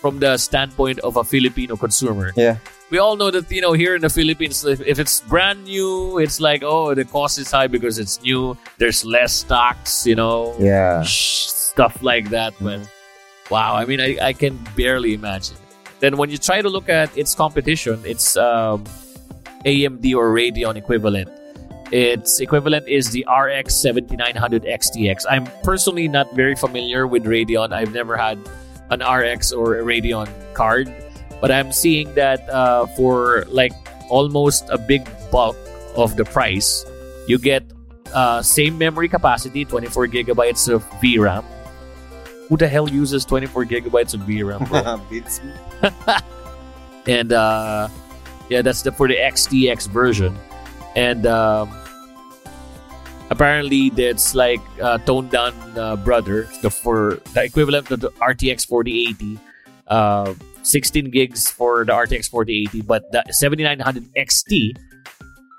from 0.00 0.18
the 0.20 0.36
standpoint 0.36 0.98
of 1.00 1.16
a 1.16 1.24
Filipino 1.24 1.76
consumer, 1.76 2.32
Yeah. 2.36 2.56
we 2.90 2.98
all 2.98 3.16
know 3.16 3.30
that 3.30 3.50
you 3.50 3.60
know 3.60 3.72
here 3.72 3.94
in 3.94 4.02
the 4.02 4.10
Philippines, 4.10 4.64
if, 4.64 4.80
if 4.84 4.98
it's 4.98 5.20
brand 5.22 5.64
new, 5.64 6.18
it's 6.18 6.40
like 6.40 6.62
oh 6.62 6.94
the 6.94 7.04
cost 7.04 7.38
is 7.38 7.50
high 7.50 7.68
because 7.68 7.98
it's 7.98 8.20
new. 8.22 8.56
There's 8.78 9.04
less 9.04 9.32
stocks, 9.44 10.06
you 10.06 10.14
know, 10.16 10.54
Yeah. 10.58 11.02
stuff 11.06 12.02
like 12.02 12.28
that. 12.30 12.52
But 12.60 12.80
wow, 13.50 13.74
I 13.74 13.84
mean, 13.84 14.00
I, 14.00 14.16
I 14.22 14.32
can 14.32 14.58
barely 14.76 15.14
imagine. 15.14 15.56
Then 16.00 16.16
when 16.16 16.30
you 16.30 16.38
try 16.38 16.62
to 16.62 16.68
look 16.68 16.88
at 16.88 17.16
its 17.16 17.34
competition, 17.34 18.00
it's 18.04 18.36
um, 18.36 18.84
AMD 19.64 20.14
or 20.14 20.32
Radeon 20.32 20.76
equivalent. 20.76 21.28
Its 21.92 22.40
equivalent 22.40 22.88
is 22.88 23.10
the 23.10 23.26
RX 23.28 23.74
7900 23.74 24.62
XTX. 24.62 25.24
I'm 25.28 25.44
personally 25.62 26.08
not 26.08 26.32
very 26.34 26.54
familiar 26.54 27.06
with 27.06 27.24
Radeon. 27.24 27.72
I've 27.72 27.92
never 27.92 28.16
had 28.16 28.38
an 28.90 29.02
RX 29.02 29.52
or 29.52 29.78
a 29.78 29.82
Radeon 29.82 30.28
card, 30.54 30.92
but 31.40 31.50
I'm 31.50 31.72
seeing 31.72 32.14
that 32.14 32.48
uh, 32.48 32.86
for 32.96 33.44
like 33.48 33.72
almost 34.08 34.68
a 34.70 34.78
big 34.78 35.06
bulk 35.30 35.56
of 35.96 36.16
the 36.16 36.24
price, 36.24 36.86
you 37.26 37.38
get 37.38 37.64
uh, 38.14 38.40
same 38.42 38.78
memory 38.78 39.08
capacity, 39.08 39.64
24 39.64 40.06
gigabytes 40.08 40.72
of 40.72 40.84
VRAM. 41.02 41.44
Who 42.50 42.56
the 42.56 42.66
hell 42.66 42.90
uses 42.90 43.24
24 43.24 43.64
gigabytes 43.66 44.12
of 44.12 44.22
VRAM, 44.26 44.66
bro? 44.68 44.98
Beats 45.10 45.40
me. 45.40 45.54
and 47.06 47.32
uh, 47.32 47.88
yeah, 48.50 48.60
that's 48.60 48.82
the 48.82 48.90
for 48.90 49.06
the 49.06 49.14
XTX 49.14 49.86
version, 49.88 50.36
and 50.96 51.26
um, 51.26 51.70
apparently 53.30 53.90
that's 53.90 54.34
like 54.34 54.58
uh, 54.82 54.98
toned 54.98 55.30
down 55.30 55.54
uh, 55.78 55.94
brother 55.94 56.50
the 56.60 56.70
for 56.70 57.22
the 57.34 57.44
equivalent 57.44 57.88
of 57.92 58.00
the 58.00 58.10
RTX 58.18 58.66
4080, 58.66 59.38
uh, 59.86 60.34
16 60.62 61.08
gigs 61.10 61.48
for 61.48 61.84
the 61.84 61.92
RTX 61.92 62.28
4080, 62.28 62.82
but 62.82 63.06
the 63.12 63.22
7900 63.30 64.12
XT 64.18 64.74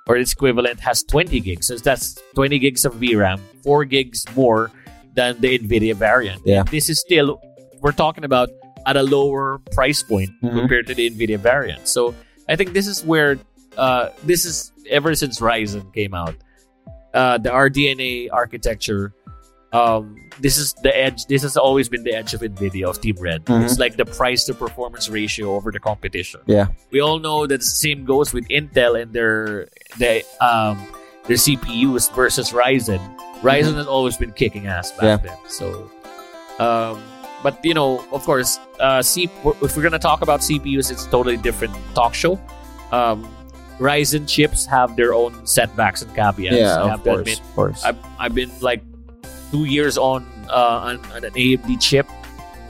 or 0.07 0.17
its 0.17 0.33
equivalent 0.33 0.81
has 0.81 1.03
20 1.03 1.39
gigs, 1.39 1.67
so 1.67 1.77
that's 1.77 2.19
20 2.35 2.59
gigs 2.59 2.83
of 2.83 2.95
VRAM, 2.95 3.39
four 3.63 3.85
gigs 3.85 4.25
more 4.35 4.69
than 5.15 5.39
the 5.41 5.59
Nvidia 5.59 5.95
variant. 5.95 6.41
Yeah. 6.45 6.63
this 6.63 6.89
is 6.89 6.99
still 6.99 7.39
we're 7.81 7.91
talking 7.91 8.23
about 8.23 8.49
at 8.85 8.95
a 8.97 9.03
lower 9.03 9.59
price 9.73 10.01
point 10.03 10.29
Mhm. 10.43 10.59
compared 10.59 10.87
to 10.87 10.93
the 10.95 11.09
Nvidia 11.09 11.37
variant. 11.39 11.87
So 11.87 12.13
I 12.49 12.55
think 12.55 12.73
this 12.73 12.87
is 12.87 13.03
where 13.05 13.37
uh, 13.77 14.09
this 14.23 14.45
is 14.45 14.71
ever 14.89 15.15
since 15.15 15.39
Ryzen 15.39 15.93
came 15.93 16.13
out, 16.13 16.35
uh, 17.13 17.37
the 17.37 17.49
RDNA 17.49 18.29
architecture. 18.31 19.13
Um, 19.73 20.17
this 20.41 20.57
is 20.57 20.73
the 20.83 20.91
edge. 20.95 21.25
This 21.27 21.41
has 21.43 21.55
always 21.55 21.87
been 21.87 22.03
the 22.03 22.13
edge 22.13 22.33
of 22.33 22.41
Nvidia 22.41 22.89
of 22.89 22.99
Team 22.99 23.15
Red. 23.21 23.45
Mhm. 23.45 23.63
It's 23.63 23.79
like 23.79 23.95
the 23.95 24.03
price 24.05 24.43
to 24.45 24.53
performance 24.53 25.07
ratio 25.09 25.55
over 25.55 25.71
the 25.71 25.79
competition. 25.79 26.41
Yeah. 26.45 26.67
we 26.91 26.99
all 26.99 27.19
know 27.19 27.47
that 27.47 27.59
the 27.61 27.65
same 27.65 28.03
goes 28.03 28.33
with 28.33 28.45
Intel 28.49 29.01
and 29.01 29.13
their 29.13 29.69
the 29.97 30.23
um 30.43 30.75
their 31.27 31.37
CPUs 31.37 32.09
versus 32.13 32.51
Ryzen. 32.51 32.99
Ryzen 33.41 33.75
has 33.75 33.87
always 33.87 34.17
been 34.17 34.31
kicking 34.33 34.67
ass 34.67 34.91
back 34.91 35.03
Yeah. 35.03 35.17
then. 35.31 35.37
So, 35.47 35.89
um, 36.59 37.01
but 37.43 37.57
you 37.63 37.73
know, 37.73 38.03
of 38.11 38.23
course, 38.23 38.59
uh, 38.79 39.01
C- 39.01 39.29
if 39.61 39.75
we're 39.75 39.83
gonna 39.83 39.97
talk 39.99 40.21
about 40.21 40.41
CPUs, 40.41 40.91
it's 40.91 41.05
a 41.05 41.09
totally 41.09 41.37
different 41.37 41.73
talk 41.95 42.13
show. 42.13 42.39
Um, 42.91 43.27
Ryzen 43.79 44.27
chips 44.27 44.65
have 44.67 44.95
their 44.95 45.13
own 45.13 45.33
setbacks 45.45 46.03
and 46.03 46.13
caveats. 46.15 46.55
Yeah, 46.55 46.75
I 46.75 46.81
of 46.81 46.89
have 46.89 47.03
to 47.03 47.09
course. 47.09 47.19
admit. 47.21 47.39
Of 47.39 47.55
course. 47.55 47.83
I've, 47.83 47.97
I've 48.19 48.35
been 48.35 48.51
like 48.61 48.83
two 49.51 49.65
years 49.65 49.97
on, 49.97 50.23
uh, 50.49 50.53
on, 50.93 50.99
on 51.15 51.23
an 51.23 51.31
AMD 51.33 51.81
chip 51.81 52.07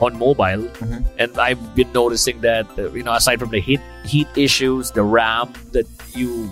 on 0.00 0.18
mobile, 0.18 0.64
Mhm. 0.80 1.04
and 1.18 1.38
I've 1.38 1.74
been 1.76 1.92
noticing 1.92 2.40
that 2.40 2.66
uh, 2.78 2.90
you 2.92 3.02
know 3.04 3.12
aside 3.12 3.38
from 3.38 3.50
the 3.50 3.60
heat 3.60 3.80
heat 4.06 4.26
issues, 4.34 4.90
the 4.90 5.02
RAM 5.02 5.52
that 5.72 5.86
you 6.14 6.50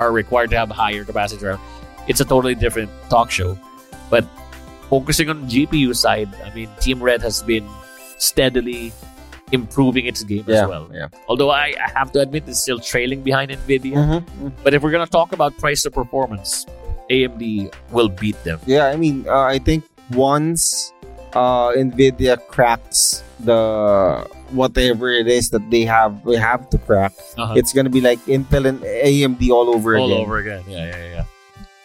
are 0.00 0.10
required 0.12 0.50
to 0.50 0.56
have 0.58 0.70
higher 0.70 1.04
capacity 1.04 1.46
RAM, 1.46 1.60
it's 2.08 2.20
a 2.20 2.24
totally 2.24 2.54
different 2.54 2.90
talk 3.08 3.30
show. 3.30 3.58
But 4.10 4.24
focusing 4.88 5.30
on 5.30 5.48
GPU 5.48 5.94
side, 5.94 6.28
I 6.44 6.52
mean, 6.54 6.68
Team 6.80 7.02
Red 7.02 7.22
has 7.22 7.42
been 7.42 7.68
steadily 8.18 8.92
improving 9.52 10.06
its 10.06 10.22
game 10.22 10.44
yeah. 10.46 10.62
as 10.62 10.68
well. 10.68 10.90
Yeah. 10.92 11.08
Although 11.28 11.50
I, 11.50 11.74
I 11.78 11.90
have 11.98 12.12
to 12.12 12.20
admit, 12.20 12.44
it's 12.46 12.60
still 12.60 12.78
trailing 12.78 13.22
behind 13.22 13.50
Nvidia. 13.50 13.94
Mhm. 13.94 14.52
But 14.62 14.74
if 14.74 14.82
we're 14.82 14.92
gonna 14.92 15.06
talk 15.06 15.32
about 15.32 15.56
price 15.58 15.82
to 15.82 15.90
performance, 15.90 16.66
AMD 17.10 17.72
will 17.90 18.08
beat 18.08 18.38
them. 18.44 18.60
Yeah, 18.66 18.86
I 18.86 18.96
mean, 18.96 19.26
uh, 19.28 19.42
I 19.42 19.58
think 19.58 19.84
once 20.12 20.92
uh, 21.34 21.70
Nvidia 21.74 22.38
cracks 22.48 23.22
the 23.40 24.26
whatever 24.50 25.10
it 25.10 25.26
is 25.28 25.50
that 25.50 25.62
they 25.70 25.82
have, 25.84 26.24
they 26.24 26.36
have 26.36 26.68
to 26.70 26.78
crack, 26.78 27.12
Uh-huh. 27.38 27.54
it's 27.56 27.72
gonna 27.72 27.90
be 27.90 28.00
like 28.00 28.18
Intel 28.26 28.66
and 28.66 28.80
AMD 28.82 29.50
all 29.50 29.70
over 29.74 29.96
all 29.96 30.06
again. 30.06 30.16
All 30.18 30.22
over 30.22 30.38
again. 30.38 30.62
Yeah, 30.68 30.86
yeah, 30.86 31.06
yeah. 31.10 31.24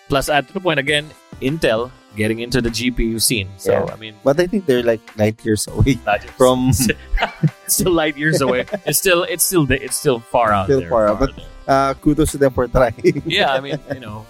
Plus, 0.09 0.29
at 0.29 0.47
the 0.49 0.59
point 0.59 0.79
again, 0.79 1.09
Intel 1.41 1.91
getting 2.15 2.39
into 2.39 2.61
the 2.61 2.69
GPU 2.69 3.19
scene. 3.21 3.49
So 3.57 3.71
Yeah. 3.73 3.93
I 3.93 3.97
mean, 3.97 4.15
But 4.23 4.39
I 4.39 4.47
think 4.47 4.65
they're 4.65 4.83
like 4.83 5.01
light 5.17 5.43
years 5.43 5.67
away 5.67 5.99
from. 6.37 6.71
still 7.67 7.91
light 7.91 8.15
years 8.17 8.39
away. 8.41 8.65
It's 8.85 8.99
still, 8.99 9.23
it's 9.23 9.43
still, 9.43 9.69
it's 9.71 9.95
still 9.97 10.19
far 10.19 10.51
out 10.53 10.65
Still 10.67 10.79
there. 10.81 10.89
far 10.89 11.07
out, 11.09 11.19
but-. 11.19 11.33
Uh, 11.67 11.93
kudos 11.95 12.31
to 12.31 12.37
them 12.37 12.53
for 12.53 12.67
trying. 12.67 12.93
yeah, 13.25 13.51
I 13.51 13.59
mean, 13.59 13.79
you 13.91 13.99
know, 13.99 14.23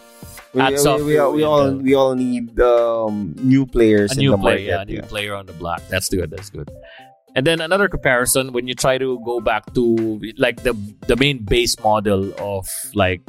we, 0.53 0.63
we, 0.63 0.69
we, 0.71 0.75
to 0.77 1.03
we 1.03 1.43
all 1.43 1.71
we 1.75 1.93
all 1.93 2.15
need 2.15 2.57
um, 2.61 3.35
new 3.43 3.65
players 3.65 4.11
a 4.11 4.13
in 4.15 4.19
new 4.19 4.31
the 4.31 4.37
player, 4.37 4.55
market. 4.77 4.89
yeah, 4.93 4.99
a 4.99 5.01
new 5.01 5.01
player 5.03 5.35
on 5.35 5.45
the 5.45 5.51
block. 5.51 5.83
That's 5.89 6.07
good. 6.07 6.31
That's 6.31 6.49
good. 6.49 6.71
And 7.35 7.45
then 7.45 7.59
another 7.59 7.89
comparison 7.89 8.53
when 8.53 8.69
you 8.69 8.73
try 8.73 8.97
to 8.97 9.19
go 9.25 9.41
back 9.41 9.67
to 9.75 10.21
like 10.39 10.63
the 10.63 10.71
the 11.11 11.17
main 11.17 11.43
base 11.43 11.75
model 11.83 12.31
of 12.39 12.69
like 12.95 13.19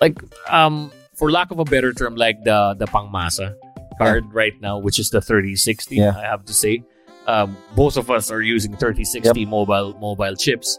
like 0.00 0.16
um 0.48 0.90
for 1.16 1.30
lack 1.30 1.50
of 1.50 1.58
a 1.58 1.64
better 1.64 1.92
term 1.92 2.14
like 2.16 2.42
the 2.44 2.74
the 2.78 2.86
pangmasa 2.86 3.54
card 3.98 4.24
right 4.32 4.54
now 4.60 4.76
which 4.78 4.98
is 4.98 5.10
the 5.10 5.20
3060 5.20 5.96
Yeah. 5.96 6.12
I 6.16 6.22
have 6.26 6.44
to 6.46 6.52
say. 6.54 6.82
Um, 7.26 7.56
both 7.74 7.96
of 7.96 8.10
us 8.10 8.30
are 8.30 8.42
using 8.42 8.72
3060 8.76 9.46
mobile 9.46 9.94
mobile 10.00 10.36
chips. 10.36 10.78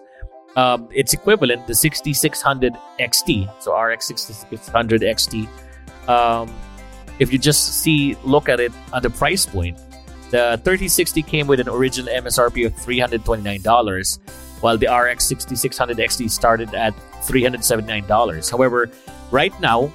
Um, 0.56 0.88
it's 0.94 1.14
equivalent 1.14 1.66
the 1.68 1.74
6600 1.76 2.74
XT 3.00 3.50
so 3.62 3.76
RX 3.78 4.08
6600 4.08 5.02
XT 5.02 5.48
um, 6.08 6.54
if 7.20 7.34
you 7.34 7.40
just 7.40 7.82
see 7.82 8.16
look 8.24 8.48
at 8.48 8.60
it 8.60 8.72
at 8.94 9.02
the 9.04 9.10
price 9.10 9.46
point 9.46 9.78
The 10.32 10.60
3060 10.64 11.22
came 11.24 11.46
with 11.48 11.60
an 11.62 11.70
original 11.70 12.12
MSRP 12.12 12.66
of 12.66 12.74
$329, 12.82 14.20
while 14.62 14.78
the 14.78 14.88
RX 14.88 15.24
6600 15.26 15.98
XT 15.98 16.30
started 16.32 16.74
at 16.74 16.94
$379. 17.30 18.52
However, 18.52 18.90
right 19.32 19.54
now, 19.62 19.92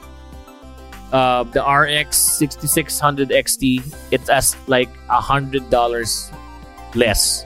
uh, 1.13 1.43
the 1.45 1.63
RX 1.63 2.17
6600 2.39 3.31
XT 3.31 3.83
it's 4.11 4.29
as 4.29 4.57
like 4.67 4.89
a 5.09 5.21
hundred 5.21 5.69
dollars 5.71 6.31
less 6.95 7.45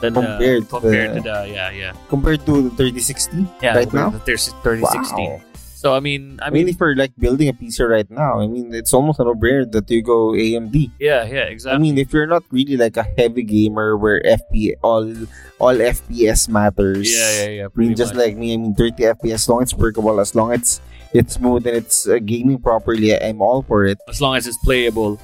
than 0.00 0.14
Compared 0.14 0.62
the, 0.62 0.66
to 0.66 0.70
compared 0.80 1.10
the- 1.10 1.14
to 1.14 1.22
the 1.22 1.38
yeah 1.48 1.70
yeah 1.70 1.92
Compared 2.08 2.44
to 2.46 2.68
the 2.68 2.70
3060 2.76 3.46
yeah 3.62 3.76
right 3.76 3.92
now. 3.92 4.10
there's 4.24 4.48
3060 4.66 5.14
Wow. 5.16 5.40
So 5.82 5.98
I 5.98 5.98
mean 5.98 6.38
I 6.38 6.54
mean 6.54 6.70
if 6.70 6.78
you're 6.78 6.94
like 6.94 7.10
building 7.18 7.50
a 7.50 7.54
PC 7.58 7.82
right 7.82 8.06
now, 8.06 8.38
I 8.38 8.46
mean, 8.46 8.70
it's 8.70 8.94
almost 8.94 9.18
a 9.18 9.24
no-brainer 9.26 9.66
that 9.74 9.90
you 9.90 9.98
go 10.00 10.30
AMD. 10.30 10.94
yeah 11.02 11.26
yeah 11.26 11.50
exactly. 11.50 11.74
I 11.74 11.82
mean, 11.82 11.98
if 11.98 12.14
you're 12.14 12.30
not 12.30 12.46
really 12.54 12.78
like 12.78 12.94
a 12.96 13.02
heavy 13.18 13.42
gamer 13.42 13.98
where 13.98 14.22
FP 14.22 14.78
all 14.86 15.10
all 15.58 15.74
FPS 15.74 16.46
matters. 16.46 17.10
yeah 17.10 17.30
yeah 17.42 17.50
yeah 17.50 17.66
I 17.66 17.74
mean, 17.74 17.98
just 17.98 18.14
much. 18.14 18.22
like 18.30 18.34
me, 18.38 18.54
I 18.54 18.58
mean, 18.62 18.78
30 18.78 19.18
FPS, 19.18 19.42
as 19.42 19.48
long 19.50 19.62
as 19.66 19.74
it's 19.74 19.78
workable, 19.78 20.20
as 20.22 20.34
long 20.38 20.54
as 20.54 20.78
it's 21.10 21.34
smooth 21.34 21.66
and 21.66 21.76
it's 21.82 22.06
uh, 22.06 22.22
gaming 22.22 22.62
properly, 22.62 23.10
I'm 23.18 23.42
all 23.42 23.66
for 23.66 23.82
it. 23.84 23.98
as 24.06 24.22
long 24.22 24.38
as 24.38 24.46
it's 24.46 24.58
playable. 24.62 25.18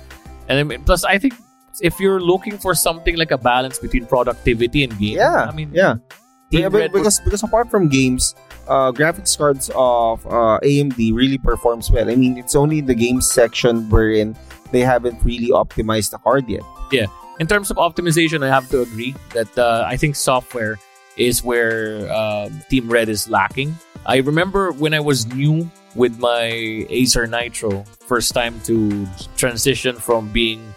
And 0.51 0.59
I 0.59 0.63
mean, 0.67 0.83
plus, 0.83 1.05
I 1.07 1.19
think 1.23 1.35
if 1.81 2.01
you're 2.03 2.19
looking 2.21 2.59
for 2.59 2.75
something 2.75 3.15
like 3.15 3.31
a 3.31 3.39
balance 3.39 3.79
between 3.79 4.07
productivity 4.11 4.83
and 4.83 4.91
game, 4.99 5.23
Yeah, 5.23 5.47
I 5.47 5.55
mean, 5.55 5.71
yeah. 5.71 6.03
Yeah, 6.51 6.69
but 6.73 6.91
because 6.93 7.21
because 7.21 7.45
apart 7.45 7.71
from 7.71 7.89
games, 7.93 8.35
uh, 8.69 8.93
graphics 8.93 9.37
cards 9.37 9.71
of 9.75 10.25
uh, 10.27 10.61
AMD 10.63 11.15
really 11.15 11.39
performs 11.39 11.91
well. 11.91 12.09
I 12.11 12.15
mean, 12.15 12.39
it's 12.39 12.55
only 12.55 12.79
in 12.79 12.87
the 12.87 12.95
games 12.95 13.31
section 13.31 13.89
wherein 13.91 14.37
they 14.71 14.81
haven't 14.81 15.23
really 15.25 15.49
optimized 15.49 16.11
the 16.11 16.19
card 16.19 16.49
yet. 16.49 16.63
Yeah. 16.93 17.07
In 17.41 17.47
terms 17.47 17.71
of 17.71 17.77
optimization, 17.77 18.45
I 18.45 18.49
have 18.49 18.69
to 18.71 18.83
agree 18.83 19.15
that 19.33 19.57
uh, 19.57 19.85
I 19.87 19.97
think 19.97 20.17
software 20.17 20.79
is 21.17 21.43
where 21.43 22.11
um, 22.13 22.63
Team 22.69 22.91
Red 22.91 23.09
is 23.09 23.29
lacking. 23.29 23.77
I 24.07 24.19
remember 24.19 24.73
when 24.73 24.95
I 24.95 25.01
was 25.01 25.27
new 25.27 25.71
with 25.95 26.19
my 26.19 26.87
Acer 26.91 27.27
Nitro, 27.27 27.85
first 28.07 28.33
time 28.33 28.61
to 28.65 29.07
transition 29.37 29.97
from 29.97 30.29
being 30.31 30.75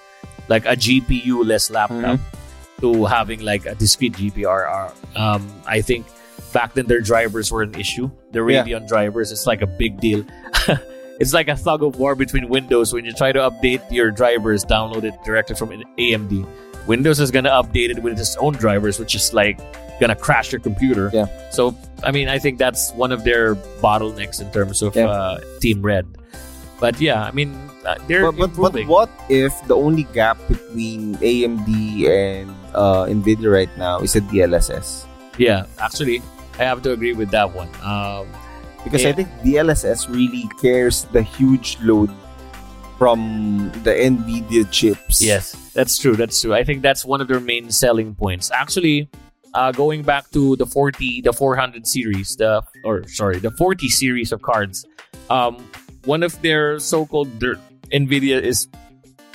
like 0.48 0.66
a 0.66 0.76
GPU 0.76 1.46
less 1.46 1.70
laptop 1.70 2.20
to 2.82 3.06
having 3.06 3.42
like 3.42 3.66
a 3.66 3.76
discrete 3.76 4.14
GPRR. 4.14 4.92
Um, 5.16 5.48
I 5.66 5.82
think 5.82 6.06
back 6.54 6.74
then 6.74 6.86
their 6.88 7.02
drivers 7.02 7.52
were 7.52 7.62
an 7.64 7.76
issue. 7.76 8.10
The 8.32 8.44
Yeah. 8.44 8.64
Radeon 8.64 8.88
drivers, 8.88 9.32
it's 9.32 9.48
like 9.48 9.62
a 9.62 9.68
big 9.68 10.00
deal. 10.00 10.26
it's 11.20 11.34
like 11.34 11.48
a 11.48 11.56
thug 11.56 11.84
of 11.84 11.98
war 12.00 12.16
between 12.16 12.50
Windows 12.50 12.94
when 12.94 13.06
you 13.06 13.14
try 13.14 13.32
to 13.32 13.40
update 13.40 13.82
your 13.92 14.12
drivers, 14.12 14.66
download 14.66 15.04
it 15.04 15.14
directly 15.26 15.56
from 15.56 15.70
AMD. 15.98 16.46
Windows 16.88 17.20
is 17.20 17.30
gonna 17.32 17.52
update 17.52 17.90
it 17.90 18.02
with 18.02 18.20
its 18.20 18.36
own 18.38 18.54
drivers, 18.54 18.98
which 19.00 19.14
is 19.16 19.34
like 19.34 19.60
gonna 20.00 20.16
crash 20.16 20.52
your 20.52 20.60
computer. 20.62 21.12
Yeah. 21.14 21.28
So 21.52 21.76
I 22.04 22.12
mean, 22.12 22.28
I 22.28 22.40
think 22.40 22.58
that's 22.58 22.92
one 22.94 23.12
of 23.12 23.24
their 23.24 23.54
bottlenecks 23.86 24.42
in 24.42 24.50
terms 24.52 24.82
of 24.82 24.96
Yeah. 24.96 25.08
uh, 25.08 25.40
Team 25.60 25.82
Red. 25.84 26.08
But 26.80 27.00
yeah, 27.00 27.22
I 27.24 27.30
mean, 27.30 27.54
uh, 27.86 28.02
they're 28.08 28.32
But, 28.32 28.58
but, 28.58 28.74
but 28.74 28.88
what 28.90 29.10
if 29.30 29.54
the 29.68 29.76
only 29.78 30.10
gap 30.18 30.42
between 30.50 31.14
AMD 31.22 31.70
and 32.10 32.50
uh, 32.74 33.06
NVIDIA 33.06 33.54
right 33.54 33.70
now 33.78 34.00
is 34.02 34.14
the 34.14 34.22
DLSS? 34.22 35.06
Yeah, 35.38 35.66
actually, 35.78 36.24
I 36.60 36.64
have 36.64 36.82
to 36.84 36.92
agree 36.92 37.14
with 37.14 37.32
that 37.32 37.54
one. 37.54 37.70
Um, 37.84 38.28
Because 38.84 39.04
Yeah. 39.04 39.10
I 39.10 39.14
think 39.14 39.30
DLSS 39.44 40.10
really 40.10 40.50
carries 40.60 41.06
the 41.14 41.22
huge 41.22 41.78
load 41.84 42.10
from 42.98 43.72
the 43.84 43.92
NVIDIA 43.94 44.66
chips. 44.72 45.22
yes, 45.22 45.54
that's 45.74 45.98
true. 45.98 46.16
That's 46.16 46.42
true. 46.42 46.54
I 46.54 46.64
think 46.64 46.82
that's 46.82 47.06
one 47.06 47.22
of 47.22 47.28
their 47.28 47.40
main 47.40 47.70
selling 47.72 48.16
points. 48.16 48.50
Actually, 48.52 49.08
uh, 49.54 49.72
going 49.72 50.02
back 50.02 50.30
to 50.32 50.56
the 50.56 50.66
40, 50.66 51.22
the 51.22 51.34
400 51.34 51.86
series, 51.86 52.36
the 52.38 52.62
or 52.84 53.08
sorry, 53.08 53.38
the 53.40 53.52
40 53.52 53.88
series 53.90 54.32
of 54.32 54.42
cards. 54.42 54.86
Um, 55.30 55.58
one 56.06 56.24
of 56.24 56.42
their 56.42 56.80
so-called 56.80 57.40
their, 57.40 57.58
Nvidia 57.94 58.42
is 58.42 58.68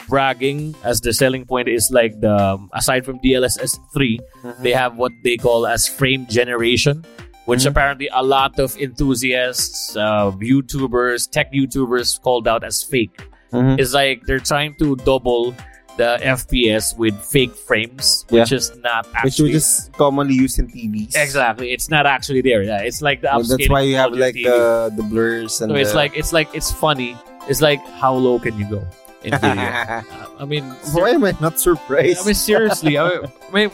bragging 0.08 0.74
as 0.84 1.00
the 1.00 1.12
selling 1.12 1.44
point 1.44 1.68
is 1.68 1.90
like 1.90 2.20
the 2.20 2.34
um, 2.34 2.70
aside 2.74 3.04
from 3.04 3.18
DLSS 3.20 3.78
3 3.94 4.20
Mhm. 4.44 4.62
they 4.62 4.72
have 4.72 4.96
what 4.96 5.12
they 5.24 5.36
call 5.36 5.66
as 5.66 5.86
frame 5.88 6.26
generation 6.28 7.04
which 7.46 7.60
Mhm. 7.62 7.70
apparently 7.70 8.08
a 8.12 8.22
lot 8.22 8.58
of 8.58 8.76
enthusiasts 8.78 9.96
uh, 9.96 10.30
youtubers 10.42 11.30
tech 11.30 11.52
youtubers 11.52 12.20
called 12.20 12.46
out 12.48 12.62
as 12.64 12.82
fake 12.82 13.16
Mhm. 13.52 13.78
it's 13.80 13.94
like 13.94 14.22
they're 14.26 14.40
trying 14.52 14.74
to 14.82 14.96
double 15.04 15.54
the 15.96 16.18
fps 16.38 16.92
with 16.98 17.14
fake 17.24 17.54
frames 17.56 18.26
which 18.28 18.52
is 18.52 18.66
not 18.84 19.06
Which 19.06 19.14
actually 19.32 19.48
we 19.48 19.52
just 19.56 19.92
commonly 19.94 20.34
use 20.34 20.58
in 20.58 20.66
TVs. 20.68 21.14
exactly 21.16 21.72
it's 21.72 21.88
not 21.88 22.04
actually 22.04 22.42
there 22.42 22.62
yeah 22.62 22.82
it's 22.88 23.00
like 23.00 23.22
the 23.22 23.32
And 23.34 23.44
that's 23.48 23.68
why 23.70 23.80
you 23.80 23.96
have 23.96 24.12
like 24.12 24.34
TV. 24.36 24.44
the 24.44 24.92
the 24.96 25.02
blurs 25.02 25.60
and 25.62 25.70
so 25.72 25.76
it's 25.76 25.94
like 25.94 26.12
it's 26.14 26.32
like 26.36 26.48
it's 26.52 26.70
funny 26.70 27.16
it's 27.48 27.62
like 27.62 27.80
how 28.02 28.12
low 28.12 28.36
can 28.38 28.58
you 28.60 28.68
go 28.68 28.82
Nvidia 29.26 30.04
Uh, 30.10 30.26
i 30.38 30.44
mean 30.44 30.64
Why 30.94 31.10
am 31.10 31.24
I 31.24 31.34
not 31.40 31.58
surprised? 31.58 32.22
I 32.22 32.24
mean, 32.26 32.34
seriously. 32.34 32.98
I 32.98 33.20
mean, 33.52 33.70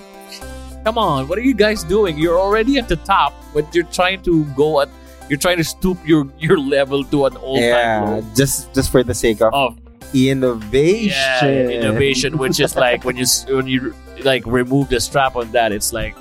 come 0.84 0.96
on. 0.98 1.28
What 1.28 1.38
are 1.38 1.44
you 1.44 1.54
guys 1.54 1.82
doing? 1.84 2.16
You're 2.18 2.38
already 2.38 2.78
at 2.78 2.88
the 2.88 2.96
top, 2.96 3.32
but 3.54 3.68
you're 3.74 3.88
trying 3.90 4.22
to 4.22 4.44
go 4.54 4.80
at. 4.80 4.88
You're 5.28 5.38
trying 5.38 5.58
to 5.58 5.64
stoop 5.64 5.98
your 6.06 6.26
your 6.38 6.58
level 6.58 7.04
to 7.14 7.26
an 7.26 7.36
old 7.38 7.60
yeah, 7.60 8.00
low. 8.02 8.22
just 8.34 8.74
just 8.74 8.90
for 8.90 9.02
the 9.02 9.14
sake 9.14 9.40
of 9.40 9.54
Of 9.54 9.78
innovation. 10.12 11.14
yeah, 11.14 11.68
innovation, 11.82 12.36
which 12.38 12.60
is 12.60 12.76
like 12.76 13.04
when 13.04 13.16
you 13.16 13.26
when 13.48 13.66
you 13.66 13.94
like 14.22 14.44
remove 14.46 14.88
the 14.88 15.00
strap 15.00 15.36
on 15.36 15.50
that, 15.52 15.72
it's 15.72 15.92
like 15.92 16.14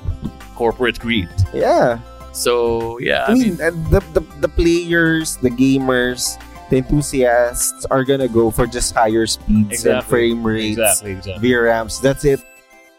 corporate 0.56 1.00
greed. 1.00 1.30
Yeah, 1.54 2.00
So 2.32 2.98
yeah, 3.00 3.26
I 3.28 3.34
mean, 3.36 3.60
and 3.60 3.76
the, 3.92 4.00
the 4.16 4.22
the 4.40 4.48
players, 4.50 5.36
the 5.44 5.50
gamers, 5.52 6.38
the 6.72 6.78
enthusiasts 6.80 7.86
are 7.92 8.04
gonna 8.08 8.28
go 8.32 8.50
for 8.50 8.66
just 8.66 8.96
higher 8.96 9.28
speeds 9.28 9.86
and 9.86 10.02
frame 10.04 10.42
rates, 10.42 10.80
exactly, 10.80 11.12
exactly. 11.12 11.50
VRAMs. 11.50 12.02
That's 12.02 12.24
it. 12.26 12.40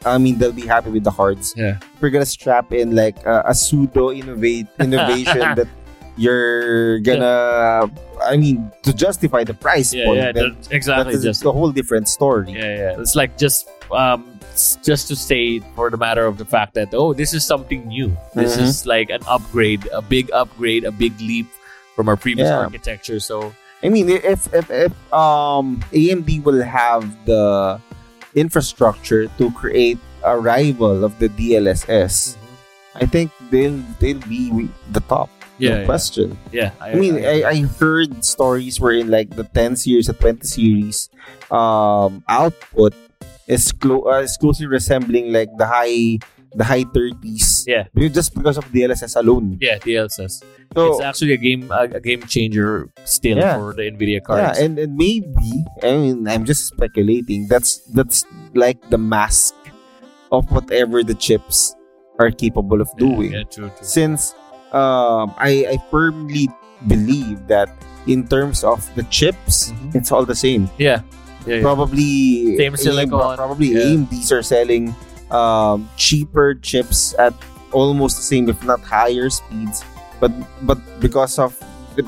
I 0.05 0.19
mean, 0.19 0.37
they'll 0.37 0.53
be 0.53 0.67
happy 0.67 0.91
with 0.91 1.05
the 1.05 1.11
cards. 1.11 1.55
Yeah. 1.57 1.79
We're 2.01 2.11
gonna 2.11 2.27
strap 2.29 2.73
in 2.73 2.95
like 2.95 3.17
a, 3.25 3.43
a 3.47 3.55
pseudo 3.55 4.13
innovate 4.13 4.67
innovation 4.79 5.41
that 5.57 5.69
you're 6.17 6.99
gonna. 7.01 7.89
I 8.23 8.37
mean, 8.37 8.71
to 8.83 8.93
justify 8.93 9.43
the 9.45 9.55
price 9.55 9.93
Yeah, 9.95 10.05
point. 10.07 10.19
yeah, 10.19 10.33
that- 10.33 10.69
exactly. 10.71 11.15
that's 11.15 11.25
Just 11.25 11.45
a 11.45 11.51
whole 11.51 11.73
different 11.73 12.09
story. 12.09 12.53
Yeah, 12.53 12.93
yeah. 12.93 13.01
It's 13.01 13.17
like 13.17 13.39
just 13.39 13.69
um 13.91 14.39
just 14.85 15.09
to 15.09 15.17
say 15.17 15.61
for 15.75 15.89
the 15.89 15.97
matter 15.97 16.27
of 16.27 16.37
the 16.37 16.45
fact 16.45 16.75
that 16.75 16.93
oh, 16.93 17.15
this 17.15 17.33
is 17.33 17.47
something 17.47 17.89
new. 17.89 18.13
This 18.35 18.57
Mhm. 18.57 18.63
is 18.69 18.87
like 18.87 19.09
an 19.09 19.23
upgrade, 19.27 19.89
a 19.95 20.03
big 20.03 20.31
upgrade, 20.33 20.85
a 20.85 20.93
big 20.93 21.19
leap 21.21 21.47
from 21.97 22.09
our 22.09 22.17
previous 22.17 22.49
Yeah. 22.49 22.59
architecture. 22.59 23.19
So 23.21 23.55
I 23.83 23.89
mean, 23.89 24.09
if 24.09 24.47
if 24.55 24.71
if 24.71 24.93
um 25.13 25.83
AMD 25.93 26.45
will 26.45 26.63
have 26.63 27.03
the 27.27 27.81
infrastructure 28.35 29.27
to 29.39 29.51
create 29.53 29.99
a 30.23 30.39
rival 30.39 31.05
of 31.05 31.19
the 31.19 31.29
DLSS, 31.29 32.37
I 32.95 33.07
think 33.07 33.31
they'll 33.51 33.83
they'll 33.99 34.23
be 34.31 34.69
the 34.91 35.01
top. 35.11 35.29
yeah, 35.59 35.71
no 35.71 35.79
yeah, 35.81 35.87
question. 35.87 36.39
yeah. 36.51 36.71
I 36.81 36.95
mean, 36.95 37.23
I, 37.23 37.43
I 37.45 37.57
heard 37.79 38.25
stories 38.25 38.81
where 38.81 38.95
in 38.95 39.11
like 39.11 39.31
the 39.37 39.45
10 39.45 39.77
series, 39.77 40.07
the 40.07 40.15
20 40.15 40.43
series, 40.47 41.11
um, 41.51 42.25
output 42.27 42.95
is, 43.47 43.71
clo- 43.71 44.09
uh, 44.11 44.21
is 44.27 44.37
closely 44.39 44.67
resembling 44.67 45.31
like 45.33 45.51
the 45.59 45.67
high 45.67 46.19
the 46.55 46.65
high 46.65 46.85
30s. 46.85 47.65
Yeah. 47.67 47.89
Just 48.09 48.35
because 48.35 48.59
of 48.59 48.65
DLSS 48.73 49.17
alone. 49.17 49.59
yeah, 49.61 49.79
DLSS. 49.79 50.43
So, 50.75 50.93
it's 50.93 51.01
actually 51.01 51.33
a 51.35 51.37
game 51.41 51.71
a, 51.71 52.01
game 52.01 52.23
changer 52.25 52.89
still 53.05 53.37
Yeah. 53.39 53.57
for 53.57 53.75
the 53.75 53.91
Nvidia 53.93 54.21
yeah, 54.29 54.55
and, 54.57 54.79
and 54.79 54.97
maybe, 54.97 55.53
I 55.83 55.93
mean, 55.97 56.27
I'm 56.29 56.45
just 56.45 56.69
speculating. 56.73 57.47
That's 57.49 57.79
that's 57.93 58.25
like 58.55 58.81
the 58.89 58.97
mask 58.99 59.55
of 60.33 60.49
whatever 60.51 61.03
the 61.05 61.15
chips 61.15 61.77
are 62.19 62.31
capable 62.31 62.81
of 62.81 62.89
doing. 62.97 63.33
yeah, 63.33 63.45
true, 63.45 63.69
true. 63.69 63.85
since 63.85 64.33
um, 64.73 65.35
I, 65.37 65.77
I 65.77 65.79
firmly 65.91 66.49
believe 66.89 67.47
that 67.49 67.69
in 68.07 68.27
terms 68.27 68.65
of 68.65 68.81
the 68.97 69.05
chips, 69.13 69.71
Mhm. 69.73 69.95
it's 69.95 70.11
all 70.11 70.25
the 70.25 70.35
same. 70.35 70.71
Yeah, 70.81 71.03
yeah, 71.47 71.57
yeah. 71.57 71.63
Probably 71.63 72.57
Same 72.57 72.77
silicon. 72.77 73.37
Probably 73.37 73.77
Yeah. 73.77 73.93
AMDs 73.93 74.33
are 74.33 74.43
selling 74.43 74.95
um, 75.33 75.89
cheaper 75.97 76.55
chips 76.55 77.15
at 77.19 77.35
almost 77.73 78.17
the 78.17 78.23
same, 78.23 78.49
if 78.49 78.63
not 78.65 78.81
higher 78.81 79.31
speeds. 79.31 79.83
But 80.21 80.31
but 80.63 80.79
because 81.01 81.39
of 81.39 81.57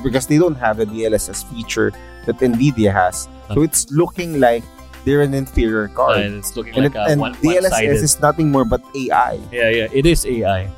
because 0.05 0.27
they 0.29 0.39
don't 0.39 0.55
have 0.55 0.77
the 0.79 0.87
DLSS 0.87 1.43
feature 1.51 1.91
that 2.27 2.39
Nvidia 2.39 2.93
has, 2.93 3.27
so 3.53 3.63
it's 3.63 3.91
looking 3.91 4.39
like 4.39 4.63
they're 5.05 5.21
an 5.23 5.35
inferior 5.35 5.89
card. 5.89 6.21
And 6.23 6.35
it's 6.39 6.57
looking 6.57 6.75
and 6.77 6.85
like 6.85 6.95
it- 6.95 6.99
a 6.99 7.11
and 7.11 7.21
one, 7.21 7.35
DLSS 7.43 8.03
is 8.03 8.21
nothing 8.21 8.51
more 8.53 8.65
but 8.65 8.81
AI. 8.95 9.41
Yeah, 9.51 9.69
yeah, 9.69 9.89
it 9.93 10.07
is 10.07 10.25
AI. 10.25 10.71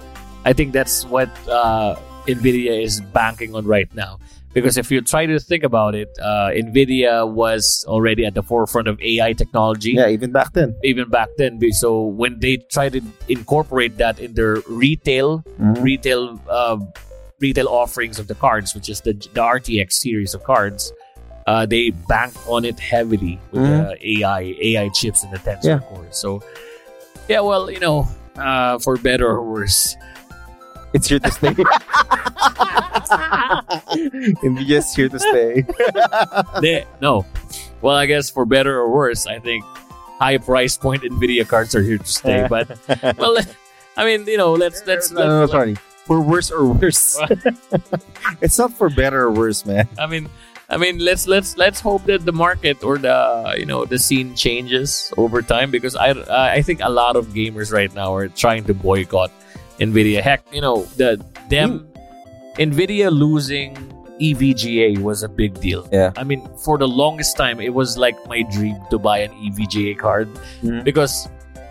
I 0.46 0.52
think 0.54 0.72
that's 0.72 1.04
what 1.04 1.28
uh, 1.50 1.96
Nvidia 2.26 2.82
is 2.82 3.00
banking 3.12 3.54
on 3.54 3.66
right 3.66 3.92
now 3.94 4.18
Because 4.56 4.78
if 4.78 4.90
you 4.90 5.02
try 5.02 5.26
to 5.26 5.38
think 5.38 5.64
about 5.64 5.94
it, 5.94 6.08
uh, 6.18 6.48
Nvidia 6.48 7.28
was 7.30 7.84
already 7.86 8.24
at 8.24 8.32
the 8.32 8.42
forefront 8.42 8.88
of 8.88 8.98
AI 9.02 9.34
technology. 9.34 9.90
Yeah, 9.92 10.08
even 10.08 10.32
back 10.32 10.54
then. 10.54 10.74
Even 10.82 11.10
back 11.10 11.28
then, 11.36 11.60
so 11.72 12.00
when 12.00 12.40
they 12.40 12.56
try 12.72 12.88
to 12.88 13.02
incorporate 13.28 13.98
that 13.98 14.18
in 14.18 14.32
their 14.32 14.62
retail 14.66 15.44
Mhm. 15.60 15.82
retail 15.82 16.40
uh, 16.48 16.78
retail 17.38 17.68
offerings 17.68 18.18
of 18.18 18.28
the 18.28 18.34
cards, 18.34 18.74
which 18.74 18.88
is 18.88 19.02
the, 19.02 19.12
the 19.12 19.42
RTX 19.44 19.92
series 20.00 20.32
of 20.32 20.42
cards, 20.44 20.90
uh, 21.46 21.66
they 21.66 21.90
bank 22.08 22.32
on 22.48 22.64
it 22.64 22.80
heavily 22.80 23.38
with 23.52 23.60
Mhm. 23.60 23.68
the 23.68 24.16
AI 24.16 24.56
AI 24.68 24.88
chips 24.88 25.22
and 25.22 25.30
the 25.34 25.40
Tensor 25.44 25.64
Yeah. 25.64 25.78
cores. 25.84 26.16
So, 26.16 26.40
yeah, 27.28 27.40
well, 27.40 27.70
you 27.70 27.78
know, 27.80 28.08
uh, 28.40 28.78
for 28.78 28.96
better 28.96 29.28
or 29.28 29.42
worse, 29.44 29.94
It's 30.94 31.10
your 31.10 31.20
to 31.20 31.28
stay. 33.06 34.34
Nvidia's 34.42 34.94
here 34.94 35.08
to 35.08 35.18
stay. 35.18 35.64
they, 36.60 36.86
no. 37.00 37.24
Well, 37.80 37.96
I 37.96 38.06
guess 38.06 38.30
for 38.30 38.44
better 38.44 38.78
or 38.78 38.90
worse, 38.90 39.26
I 39.26 39.38
think 39.38 39.64
high 40.18 40.38
price 40.38 40.76
point 40.76 41.02
Nvidia 41.02 41.46
cards 41.46 41.74
are 41.74 41.82
here 41.82 41.98
to 41.98 42.06
stay. 42.06 42.46
But 42.50 42.78
well, 43.18 43.36
I 43.96 44.04
mean, 44.04 44.26
you 44.26 44.36
know, 44.36 44.52
let's 44.52 44.86
let's, 44.86 45.10
no, 45.10 45.26
no, 45.26 45.40
let's 45.40 45.52
sorry. 45.52 45.76
For 46.04 46.20
worse 46.20 46.50
or 46.50 46.66
worse. 46.66 47.18
it's 48.40 48.58
not 48.58 48.72
for 48.72 48.88
better 48.88 49.22
or 49.22 49.32
worse, 49.32 49.66
man. 49.66 49.88
I 49.98 50.06
mean, 50.06 50.28
I 50.68 50.76
mean, 50.76 50.98
let's 50.98 51.26
let's 51.26 51.56
let's 51.56 51.80
hope 51.80 52.04
that 52.04 52.24
the 52.24 52.32
market 52.32 52.82
or 52.84 52.98
the 52.98 53.54
you 53.58 53.66
know 53.66 53.84
the 53.84 53.98
scene 53.98 54.34
changes 54.34 55.12
over 55.16 55.42
time 55.42 55.70
because 55.70 55.96
I 55.96 56.10
I 56.58 56.62
think 56.62 56.80
a 56.82 56.90
lot 56.90 57.16
of 57.16 57.28
gamers 57.34 57.72
right 57.72 57.92
now 57.94 58.14
are 58.14 58.28
trying 58.28 58.64
to 58.64 58.74
boycott 58.74 59.30
Nvidia. 59.78 60.22
Heck, 60.22 60.42
you 60.52 60.60
know 60.60 60.84
the 60.96 61.22
them 61.48 61.86
hmm. 61.86 61.95
Nvidia 62.58 63.10
losing 63.10 63.76
EVGA 64.20 64.98
was 65.02 65.22
a 65.22 65.28
big 65.28 65.60
deal. 65.60 65.86
Yeah. 65.92 66.12
I 66.16 66.24
mean, 66.24 66.48
for 66.64 66.78
the 66.78 66.88
longest 66.88 67.36
time, 67.36 67.60
it 67.60 67.74
was 67.74 67.98
like 67.98 68.16
my 68.28 68.42
dream 68.42 68.76
to 68.90 68.98
buy 68.98 69.18
an 69.18 69.30
EVGA 69.44 69.98
card 69.98 70.28
Mhm. 70.62 70.84
because 70.84 71.28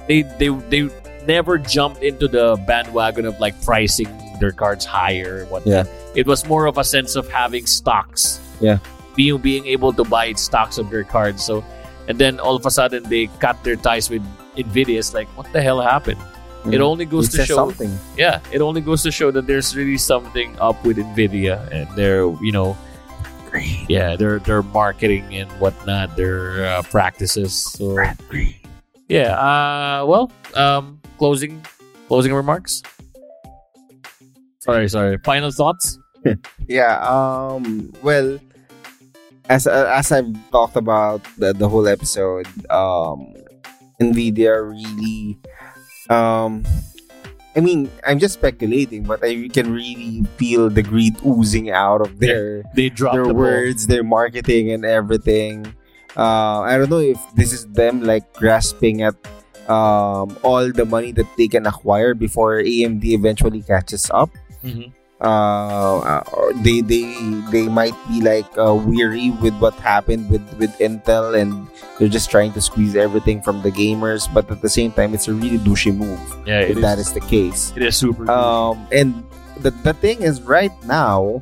they 0.07 0.21
they 0.37 0.49
they 0.69 0.89
never 1.25 1.57
jumped 1.57 2.03
into 2.03 2.27
the 2.27 2.55
bandwagon 2.67 3.25
of 3.25 3.39
like 3.39 3.57
pricing 3.65 4.07
their 4.39 4.51
cards 4.51 4.85
higher. 4.85 5.45
What 5.49 5.65
Yeah. 5.65 5.85
it 6.13 6.27
was 6.27 6.45
more 6.45 6.67
of 6.67 6.77
a 6.77 6.83
sense 6.83 7.15
of 7.15 7.27
having 7.29 7.65
stocks. 7.65 8.39
Yeah. 8.61 8.77
Being 9.15 9.39
being 9.41 9.65
able 9.65 9.91
to 9.93 10.03
buy 10.03 10.33
stocks 10.33 10.77
of 10.77 10.91
their 10.91 11.03
cards. 11.03 11.41
So 11.43 11.63
and 12.07 12.19
then 12.19 12.37
all 12.39 12.53
of 12.55 12.65
a 12.67 12.69
sudden 12.71 13.01
they 13.09 13.25
cut 13.41 13.57
their 13.63 13.75
ties 13.75 14.05
with 14.11 14.21
Nvidia. 14.55 14.99
It's 15.01 15.15
like 15.17 15.27
what 15.35 15.49
the 15.51 15.61
hell 15.65 15.81
happened? 15.81 16.21
It 16.65 16.79
Mhm. 16.79 16.81
only 16.81 17.05
goes 17.05 17.29
It 17.33 17.37
to 17.37 17.45
show 17.45 17.55
something. 17.55 17.93
yeah, 18.17 18.39
it 18.51 18.61
only 18.61 18.81
goes 18.81 19.03
to 19.03 19.11
show 19.11 19.29
that 19.31 19.45
there's 19.47 19.75
really 19.75 19.97
something 19.97 20.55
up 20.59 20.81
with 20.83 20.97
Nvidia 20.97 21.61
and 21.71 21.85
their, 21.95 22.25
you 22.41 22.51
know, 22.51 22.75
yeah, 23.87 24.15
their 24.17 24.39
their 24.39 24.63
marketing 24.63 25.23
and 25.31 25.49
whatnot, 25.61 26.15
their 26.17 26.65
uh, 26.65 26.81
practices. 26.89 27.53
So 27.77 27.95
yeah, 29.07 29.37
uh, 29.37 30.05
well, 30.09 30.31
um, 30.55 30.99
closing 31.17 31.61
closing 32.09 32.33
remarks. 32.33 32.81
Sorry, 34.59 34.89
sorry. 34.89 35.17
Final 35.23 35.51
thoughts. 35.51 35.97
Yeah. 36.67 36.97
Um. 37.05 37.93
Well, 38.01 38.39
as 39.47 39.67
uh, 39.69 39.85
as 39.93 40.09
I've 40.11 40.33
talked 40.49 40.75
about 40.75 41.21
the, 41.37 41.53
the 41.53 41.69
whole 41.69 41.85
episode, 41.87 42.49
um, 42.73 43.29
Nvidia 44.01 44.57
really, 44.65 45.37
um, 46.09 46.63
I 47.55 47.61
mean, 47.61 47.89
I'm 48.05 48.19
just 48.19 48.35
speculating, 48.35 49.03
but 49.03 49.23
I 49.23 49.47
can 49.47 49.71
really 49.71 50.23
feel 50.35 50.69
the 50.69 50.83
greed 50.83 51.15
oozing 51.25 51.71
out 51.71 52.01
of 52.01 52.19
their 52.19 52.63
They 52.75 52.89
dropped 52.89 53.15
their 53.15 53.25
the 53.27 53.33
ball. 53.33 53.43
words, 53.47 53.87
their 53.87 54.03
marketing, 54.03 54.71
and 54.71 54.83
everything. 54.83 55.65
Uh, 56.17 56.61
I 56.67 56.77
don't 56.77 56.89
know 56.89 56.99
if 56.99 57.19
this 57.35 57.51
is 57.53 57.65
them 57.67 58.03
like 58.03 58.27
grasping 58.33 59.01
at 59.03 59.15
um, 59.71 60.35
all 60.43 60.69
the 60.71 60.85
money 60.85 61.11
that 61.13 61.25
they 61.37 61.47
can 61.47 61.65
acquire 61.65 62.13
before 62.13 62.61
AMD 62.61 63.03
eventually 63.15 63.61
catches 63.63 64.11
up 64.13 64.29
Mhm. 64.63 64.91
Uh, 65.21 66.21
or 66.33 66.53
they 66.63 66.81
they 66.81 67.15
they 67.51 67.67
might 67.67 67.95
be 68.07 68.21
like 68.21 68.45
uh, 68.57 68.75
weary 68.75 69.31
with 69.41 69.55
what 69.63 69.73
happened 69.79 70.29
with 70.29 70.43
with 70.59 70.71
Intel 70.79 71.33
and 71.39 71.67
they're 71.97 72.11
just 72.11 72.29
trying 72.29 72.51
to 72.53 72.61
squeeze 72.61 72.95
everything 72.95 73.41
from 73.41 73.61
the 73.63 73.71
gamers 73.71 74.27
but 74.33 74.49
at 74.51 74.61
the 74.61 74.69
same 74.69 74.91
time 74.91 75.13
it's 75.13 75.27
a 75.27 75.33
really 75.33 75.57
douchey 75.59 75.95
move 75.95 76.19
Yeah, 76.45 76.61
if 76.67 76.77
it 76.77 76.81
that 76.81 76.99
is. 76.99 77.07
is 77.07 77.13
the 77.13 77.23
case 77.23 77.71
It 77.75 77.83
is 77.83 77.95
super. 77.95 78.27
um 78.29 78.83
and 78.91 79.23
the, 79.63 79.71
the 79.87 79.93
thing 79.93 80.21
is 80.21 80.41
right 80.43 80.73
now 80.85 81.39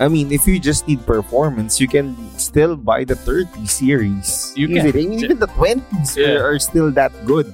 I 0.00 0.08
mean, 0.08 0.32
if 0.32 0.48
you 0.48 0.58
just 0.58 0.88
need 0.88 1.04
performance, 1.06 1.78
you 1.78 1.86
can 1.86 2.16
still 2.34 2.74
buy 2.74 3.04
the 3.04 3.14
30 3.14 3.66
series. 3.68 4.50
You 4.56 4.66
Easy. 4.66 4.80
can. 4.80 4.88
I 4.88 4.92
mean, 5.06 5.12
even 5.20 5.38
the 5.38 5.46
20s 5.52 6.16
Yeah. 6.16 6.40
are, 6.42 6.56
are 6.56 6.58
still 6.58 6.90
that 6.96 7.12
good. 7.28 7.52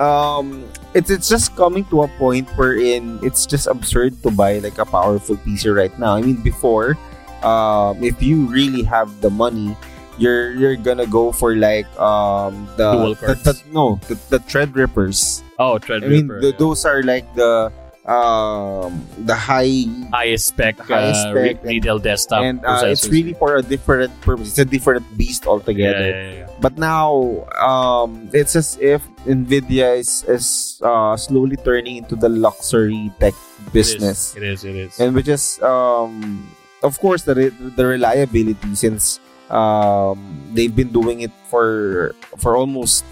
Um, 0.00 0.64
it's 0.94 1.10
it's 1.10 1.28
just 1.28 1.56
coming 1.56 1.84
to 1.92 2.02
a 2.04 2.08
point 2.20 2.48
wherein 2.56 3.18
it's 3.22 3.46
just 3.46 3.66
absurd 3.66 4.20
to 4.22 4.30
buy 4.30 4.58
like 4.60 4.78
a 4.78 4.84
powerful 4.84 5.36
PC 5.40 5.72
right 5.74 5.92
now. 5.98 6.16
I 6.16 6.22
mean, 6.22 6.40
before, 6.42 6.96
um, 7.42 8.02
if 8.04 8.20
you 8.22 8.46
really 8.46 8.82
have 8.84 9.08
the 9.20 9.30
money, 9.30 9.76
you're 10.18 10.52
you're 10.52 10.76
gonna 10.76 11.06
go 11.06 11.32
for 11.32 11.56
like 11.56 11.88
um 12.00 12.68
the, 12.76 13.14
the, 13.20 13.34
the- 13.52 13.62
no 13.72 14.00
the, 14.08 14.16
the 14.28 14.38
Threadrippers. 14.44 15.42
oh, 15.58 15.76
I 15.76 15.78
Threadripper. 15.78 16.08
mean, 16.08 16.28
the, 16.28 16.50
yeah. 16.52 16.56
those 16.58 16.84
are 16.84 17.02
like 17.02 17.24
the 17.34 17.72
um 18.06 19.02
the 19.26 19.34
high 19.34 19.82
highest 20.14 20.46
spec, 20.54 20.78
uh, 20.90 21.10
spec 21.12 21.58
and- 21.58 21.64
retail 21.66 21.98
desktop 21.98 22.42
and 22.46 22.62
uh, 22.64 22.86
it's 22.86 23.08
really 23.10 23.34
for 23.34 23.56
a 23.58 23.62
different 23.62 24.14
purpose. 24.22 24.54
It's 24.54 24.62
a 24.62 24.64
different 24.64 25.02
beast 25.18 25.46
altogether. 25.46 26.10
yeah, 26.10 26.22
yeah, 26.22 26.38
yeah. 26.46 26.50
But 26.62 26.78
now, 26.78 27.44
um, 27.60 28.30
it's 28.32 28.54
as 28.56 28.78
if 28.80 29.02
Nvidia 29.26 29.98
is 29.98 30.22
is 30.30 30.78
uh, 30.86 31.16
slowly 31.18 31.58
turning 31.58 31.98
into 32.00 32.14
the 32.16 32.30
luxury 32.30 33.10
tech 33.18 33.34
business, 33.74 34.32
It 34.38 34.42
is. 34.46 34.62
It 34.64 34.70
is. 34.70 34.76
It 34.76 34.76
is. 34.86 35.00
and 35.02 35.10
which 35.14 35.28
is 35.28 35.58
um, 35.60 36.46
of 36.86 36.94
course 37.02 37.26
the 37.26 37.34
re- 37.34 37.54
the 37.74 37.84
reliability 37.84 38.74
since 38.78 39.18
um 39.50 40.18
they've 40.54 40.74
been 40.74 40.90
doing 40.94 41.20
it 41.26 41.30
for 41.50 42.14
for 42.38 42.54
almost 42.56 43.02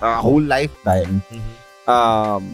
a 0.00 0.16
whole 0.20 0.40
lifetime 0.42 1.20
Mhm. 1.32 1.44
um, 1.88 2.44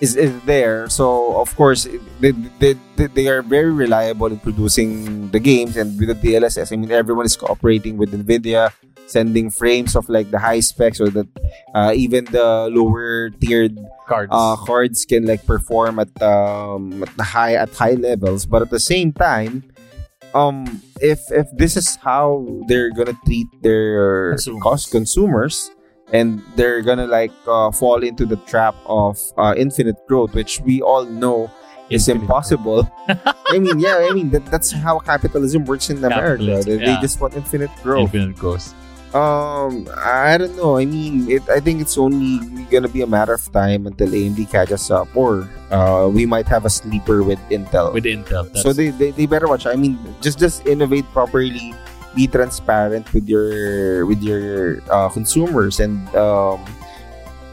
is, 0.00 0.16
is 0.16 0.32
there. 0.42 0.88
So 0.88 1.36
of 1.40 1.54
course 1.56 1.86
they, 2.20 2.32
they, 2.58 2.74
they, 2.96 3.28
are 3.28 3.42
very 3.42 3.70
reliable 3.70 4.26
in 4.26 4.38
producing 4.38 5.30
the 5.30 5.38
games 5.38 5.76
and 5.76 5.98
with 5.98 6.08
the 6.08 6.14
DLSS. 6.14 6.72
I 6.72 6.76
mean 6.76 6.90
everyone 6.90 7.26
is 7.26 7.36
cooperating 7.36 7.96
with 7.96 8.12
Nvidia, 8.12 8.72
sending 9.06 9.50
frames 9.50 9.94
of 9.94 10.08
like 10.08 10.30
the 10.30 10.38
high 10.38 10.60
specs 10.60 10.98
so 10.98 11.06
that 11.06 11.28
uh, 11.74 11.92
even 11.94 12.24
the 12.26 12.68
lower 12.72 13.30
tiered 13.30 13.78
Cards. 14.06 14.30
uh, 14.32 14.56
cards 14.56 15.04
can 15.04 15.26
like 15.26 15.44
perform 15.46 15.98
at 15.98 16.10
um 16.22 17.02
at 17.02 17.16
the 17.16 17.24
high 17.24 17.54
at 17.54 17.74
high 17.74 17.94
levels. 17.94 18.46
But 18.46 18.62
at 18.62 18.70
the 18.70 18.80
same 18.80 19.12
time. 19.12 19.64
Um, 20.32 20.80
if 21.00 21.18
if 21.32 21.50
this 21.58 21.76
is 21.76 21.96
how 21.96 22.46
they're 22.68 22.94
gonna 22.94 23.18
treat 23.26 23.48
their 23.62 24.38
Consumers. 24.38 24.62
cost 24.62 24.90
consumers, 24.92 25.72
and 26.12 26.42
they're 26.56 26.82
gonna 26.82 27.06
like 27.06 27.32
uh, 27.46 27.70
fall 27.70 28.02
into 28.02 28.26
the 28.26 28.36
trap 28.48 28.74
of 28.86 29.18
uh, 29.36 29.54
infinite 29.56 29.96
growth, 30.06 30.34
which 30.34 30.60
we 30.60 30.82
all 30.82 31.04
know 31.04 31.50
is 31.90 32.08
Infinite 32.08 32.22
impossible. 32.22 32.88
I 33.46 33.58
mean, 33.58 33.78
yeah, 33.78 34.06
I 34.08 34.14
mean 34.14 34.30
that, 34.30 34.46
that's 34.46 34.70
how 34.70 34.98
capitalism 35.00 35.64
works 35.64 35.90
in 35.90 36.02
America. 36.02 36.62
They, 36.64 36.76
they 36.76 36.84
yeah. 36.86 37.00
just 37.00 37.20
want 37.20 37.34
infinite 37.34 37.70
growth. 37.82 38.14
Infinite 38.14 38.36
growth. 38.36 38.74
Um, 39.14 39.90
I 39.98 40.38
don't 40.38 40.54
know. 40.54 40.78
I 40.78 40.84
mean, 40.84 41.28
it, 41.28 41.42
I 41.50 41.58
think 41.58 41.80
it's 41.80 41.98
only 41.98 42.64
gonna 42.70 42.88
be 42.88 43.02
a 43.02 43.08
matter 43.08 43.34
of 43.34 43.42
time 43.50 43.88
until 43.88 44.08
AMD 44.08 44.48
catches 44.50 44.88
up, 44.90 45.10
or 45.16 45.50
uh, 45.72 46.08
we 46.12 46.26
might 46.26 46.46
have 46.46 46.64
a 46.64 46.70
sleeper 46.70 47.24
with 47.24 47.40
Intel. 47.50 47.92
With 47.92 48.04
Intel. 48.04 48.56
So 48.58 48.72
they, 48.72 48.90
they 48.90 49.10
they 49.10 49.26
better 49.26 49.48
watch. 49.48 49.66
I 49.66 49.74
mean, 49.74 49.98
just 50.20 50.38
just 50.38 50.64
innovate 50.64 51.10
properly, 51.10 51.74
be 52.14 52.26
transparent 52.26 53.06
with 53.12 53.28
your 53.28 54.04
with 54.06 54.22
your 54.22 54.82
uh, 54.90 55.08
consumers, 55.10 55.78
and 55.80 55.98
um, 56.14 56.58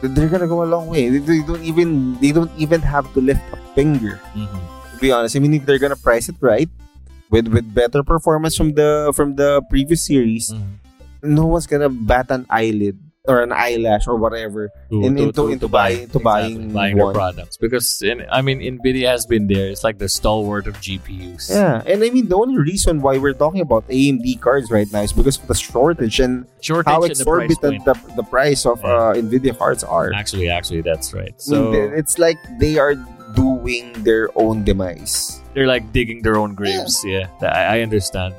they're 0.02 0.28
gonna 0.28 0.46
go 0.50 0.62
a 0.62 0.68
long 0.68 0.86
way. 0.88 1.08
They, 1.08 1.18
they 1.18 1.40
don't 1.46 1.62
even 1.62 2.18
they 2.20 2.32
don't 2.32 2.52
even 2.58 2.80
have 2.82 3.06
to 3.14 3.20
lift 3.20 3.42
a 3.52 3.58
finger. 3.74 4.20
Mhm. 4.34 4.60
To 4.94 4.96
be 5.00 5.10
honest, 5.12 5.36
I 5.36 5.38
mean, 5.38 5.54
if 5.54 5.66
they're 5.66 5.78
gonna 5.82 5.98
price 5.98 6.28
it 6.28 6.36
right, 6.40 6.68
with 7.30 7.48
with 7.48 7.66
better 7.74 8.02
performance 8.02 8.56
from 8.56 8.74
the 8.74 9.12
from 9.14 9.36
the 9.36 9.62
previous 9.70 10.02
series, 10.06 10.50
Mhm. 10.52 10.82
no 11.22 11.46
one's 11.46 11.66
gonna 11.66 11.90
bat 11.90 12.30
an 12.30 12.46
eyelid 12.50 12.98
or 13.28 13.42
an 13.42 13.52
eyelash 13.52 14.08
or 14.08 14.16
whatever. 14.16 14.72
To- 14.90 15.04
In- 15.04 15.16
to- 15.16 15.22
into- 15.28 15.32
to- 15.32 15.46
into 15.52 15.66
to 15.66 15.68
buy- 15.68 16.08
buying- 16.08 16.08
exactly, 16.08 16.72
buying 16.72 16.96
their 16.96 17.12
products 17.12 17.56
because 17.56 18.00
in, 18.02 18.24
I 18.32 18.40
mean 18.42 18.58
Nvidia 18.64 19.08
has 19.12 19.26
been 19.26 19.46
there. 19.46 19.68
It's 19.68 19.84
like 19.84 19.98
the 19.98 20.08
stalwart 20.08 20.66
of 20.66 20.74
GPUs. 20.80 21.50
Yeah, 21.50 21.82
and 21.86 22.02
I 22.02 22.08
mean 22.10 22.28
the 22.28 22.36
only 22.36 22.56
reason 22.58 23.00
why 23.04 23.18
we're 23.18 23.34
talking 23.36 23.60
about 23.60 23.86
AMD 23.88 24.40
cards 24.40 24.70
right 24.70 24.88
now 24.90 25.02
is 25.02 25.12
because 25.12 25.36
of 25.38 25.46
the 25.46 25.54
shortage 25.54 26.18
and 26.20 26.46
Shortage 26.60 26.88
how 26.90 27.02
and 27.04 27.12
the 27.14 27.20
exorbitant 27.20 27.84
the, 27.84 27.94
the 28.16 28.22
price 28.24 28.64
of 28.66 28.82
uh, 28.84 29.14
Nvidia 29.14 29.56
cards 29.56 29.84
are. 29.84 30.10
Actually, 30.12 30.48
actually, 30.48 30.80
that's 30.80 31.12
right. 31.14 31.34
So 31.36 31.72
it's 31.72 32.18
like 32.18 32.38
they 32.58 32.78
are 32.78 32.96
doing 33.36 33.92
their 34.02 34.28
own 34.34 34.64
demise. 34.64 35.40
they're 35.54 35.66
like 35.68 35.92
digging 35.92 36.22
their 36.22 36.36
own 36.36 36.54
graves. 36.54 37.04
Yeah, 37.04 37.28
I, 37.42 37.78
I 37.78 37.80
understand. 37.82 38.34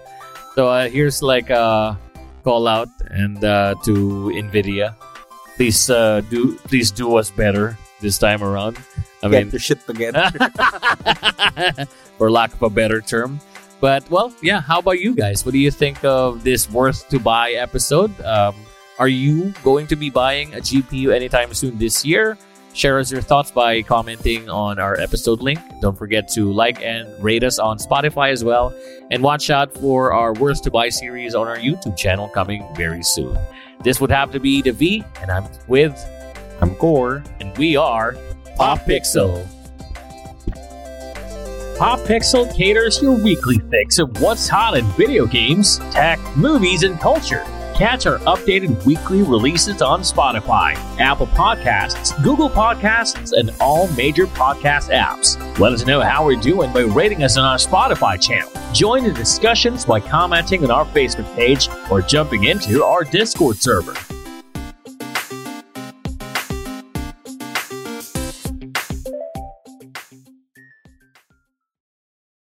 So 0.56 0.68
uh, 0.68 0.90
here's 0.90 1.22
like 1.22 1.50
a 1.50 1.96
call 2.44 2.68
out 2.68 2.90
and 3.10 3.44
uh, 3.44 3.76
to 3.86 4.32
Nvidia, 4.36 4.96
please 5.56 5.90
uh, 5.90 6.22
do 6.30 6.56
please 6.68 6.92
do 6.92 7.16
us 7.18 7.32
better 7.32 7.78
this 8.02 8.18
time 8.18 8.44
around. 8.44 8.78
I 9.22 9.30
Get 9.30 9.44
mean, 9.44 9.52
your 9.52 9.60
shit 9.60 9.86
together. 9.86 10.32
for 12.18 12.32
lack 12.32 12.54
of 12.54 12.62
a 12.64 12.70
better 12.70 13.02
term. 13.02 13.40
But 13.80 14.10
well, 14.10 14.34
yeah. 14.42 14.62
How 14.62 14.80
about 14.80 15.00
you 15.00 15.16
guys? 15.16 15.46
What 15.46 15.52
do 15.52 15.60
you 15.60 15.72
think 15.72 16.04
of 16.04 16.44
this 16.44 16.70
worth 16.70 17.08
to 17.10 17.20
buy 17.20 17.52
episode? 17.52 18.12
Um, 18.22 18.56
are 19.00 19.08
you 19.08 19.54
going 19.64 19.88
to 19.88 19.96
be 19.96 20.10
buying 20.10 20.54
a 20.54 20.58
GPU 20.60 21.16
anytime 21.16 21.54
soon 21.54 21.78
this 21.78 22.04
year? 22.06 22.38
Share 22.74 23.00
us 23.00 23.12
your 23.12 23.22
thoughts 23.22 23.52
by 23.52 23.82
commenting 23.82 24.50
on 24.50 24.80
our 24.80 24.98
episode 25.00 25.42
link. 25.42 25.60
Don't 25.82 25.98
forget 25.98 26.28
to 26.30 26.52
like 26.52 26.82
and 26.82 27.08
rate 27.22 27.44
us 27.44 27.60
on 27.60 27.78
Spotify 27.78 28.32
as 28.32 28.44
well. 28.44 28.74
And 29.12 29.24
watch 29.24 29.50
out 29.50 29.74
for 29.74 30.14
our 30.14 30.34
worth 30.34 30.62
to 30.64 30.72
buy 30.72 30.90
series 30.90 31.36
on 31.36 31.48
our 31.48 31.58
YouTube 31.58 31.98
channel 31.98 32.30
coming 32.30 32.66
very 32.76 33.04
soon. 33.04 33.38
This 33.84 34.00
would 34.00 34.12
have 34.12 34.32
to 34.32 34.40
be 34.40 34.62
the 34.62 34.72
Vii, 34.72 35.04
and 35.22 35.32
I'm 35.32 35.46
with, 35.68 35.98
I'm 36.62 36.76
Kor. 36.76 37.24
and 37.40 37.58
we 37.58 37.76
are 37.76 38.16
Pop 38.56 38.80
Pixel. 38.80 39.46
Pop 41.78 42.00
Pixel 42.02 42.54
caters 42.56 43.02
your 43.02 43.14
weekly 43.14 43.60
fix 43.72 44.00
of 44.00 44.22
what's 44.22 44.48
hot 44.48 44.78
in 44.78 44.86
video 44.92 45.26
games, 45.26 45.80
tech, 45.92 46.20
movies, 46.36 46.84
and 46.84 47.00
culture. 47.00 47.46
Catch 47.80 48.08
our 48.08 48.18
updated 48.20 48.86
weekly 48.86 49.22
releases 49.22 49.82
on 49.82 50.02
Spotify, 50.02 50.74
Apple 51.00 51.28
Podcasts, 51.28 52.22
Google 52.22 52.50
Podcasts, 52.50 53.32
and 53.32 53.52
all 53.62 53.88
major 53.94 54.28
podcast 54.28 54.94
apps. 54.94 55.40
Let 55.60 55.72
us 55.72 55.86
know 55.86 56.02
how 56.02 56.26
we're 56.26 56.42
doing 56.42 56.74
by 56.74 56.82
rating 56.82 57.24
us 57.24 57.38
on 57.38 57.46
our 57.46 57.56
Spotify 57.56 58.22
channel. 58.22 58.52
Join 58.74 59.06
the 59.06 59.14
discussions 59.14 59.86
by 59.86 60.02
commenting 60.02 60.66
on 60.66 60.72
our 60.72 60.86
Facebook 60.88 61.34
page 61.38 61.70
or 61.90 62.02
jumping 62.02 62.44
into 62.44 62.84
our 62.84 63.06
Discord 63.06 63.56
server. 63.56 63.94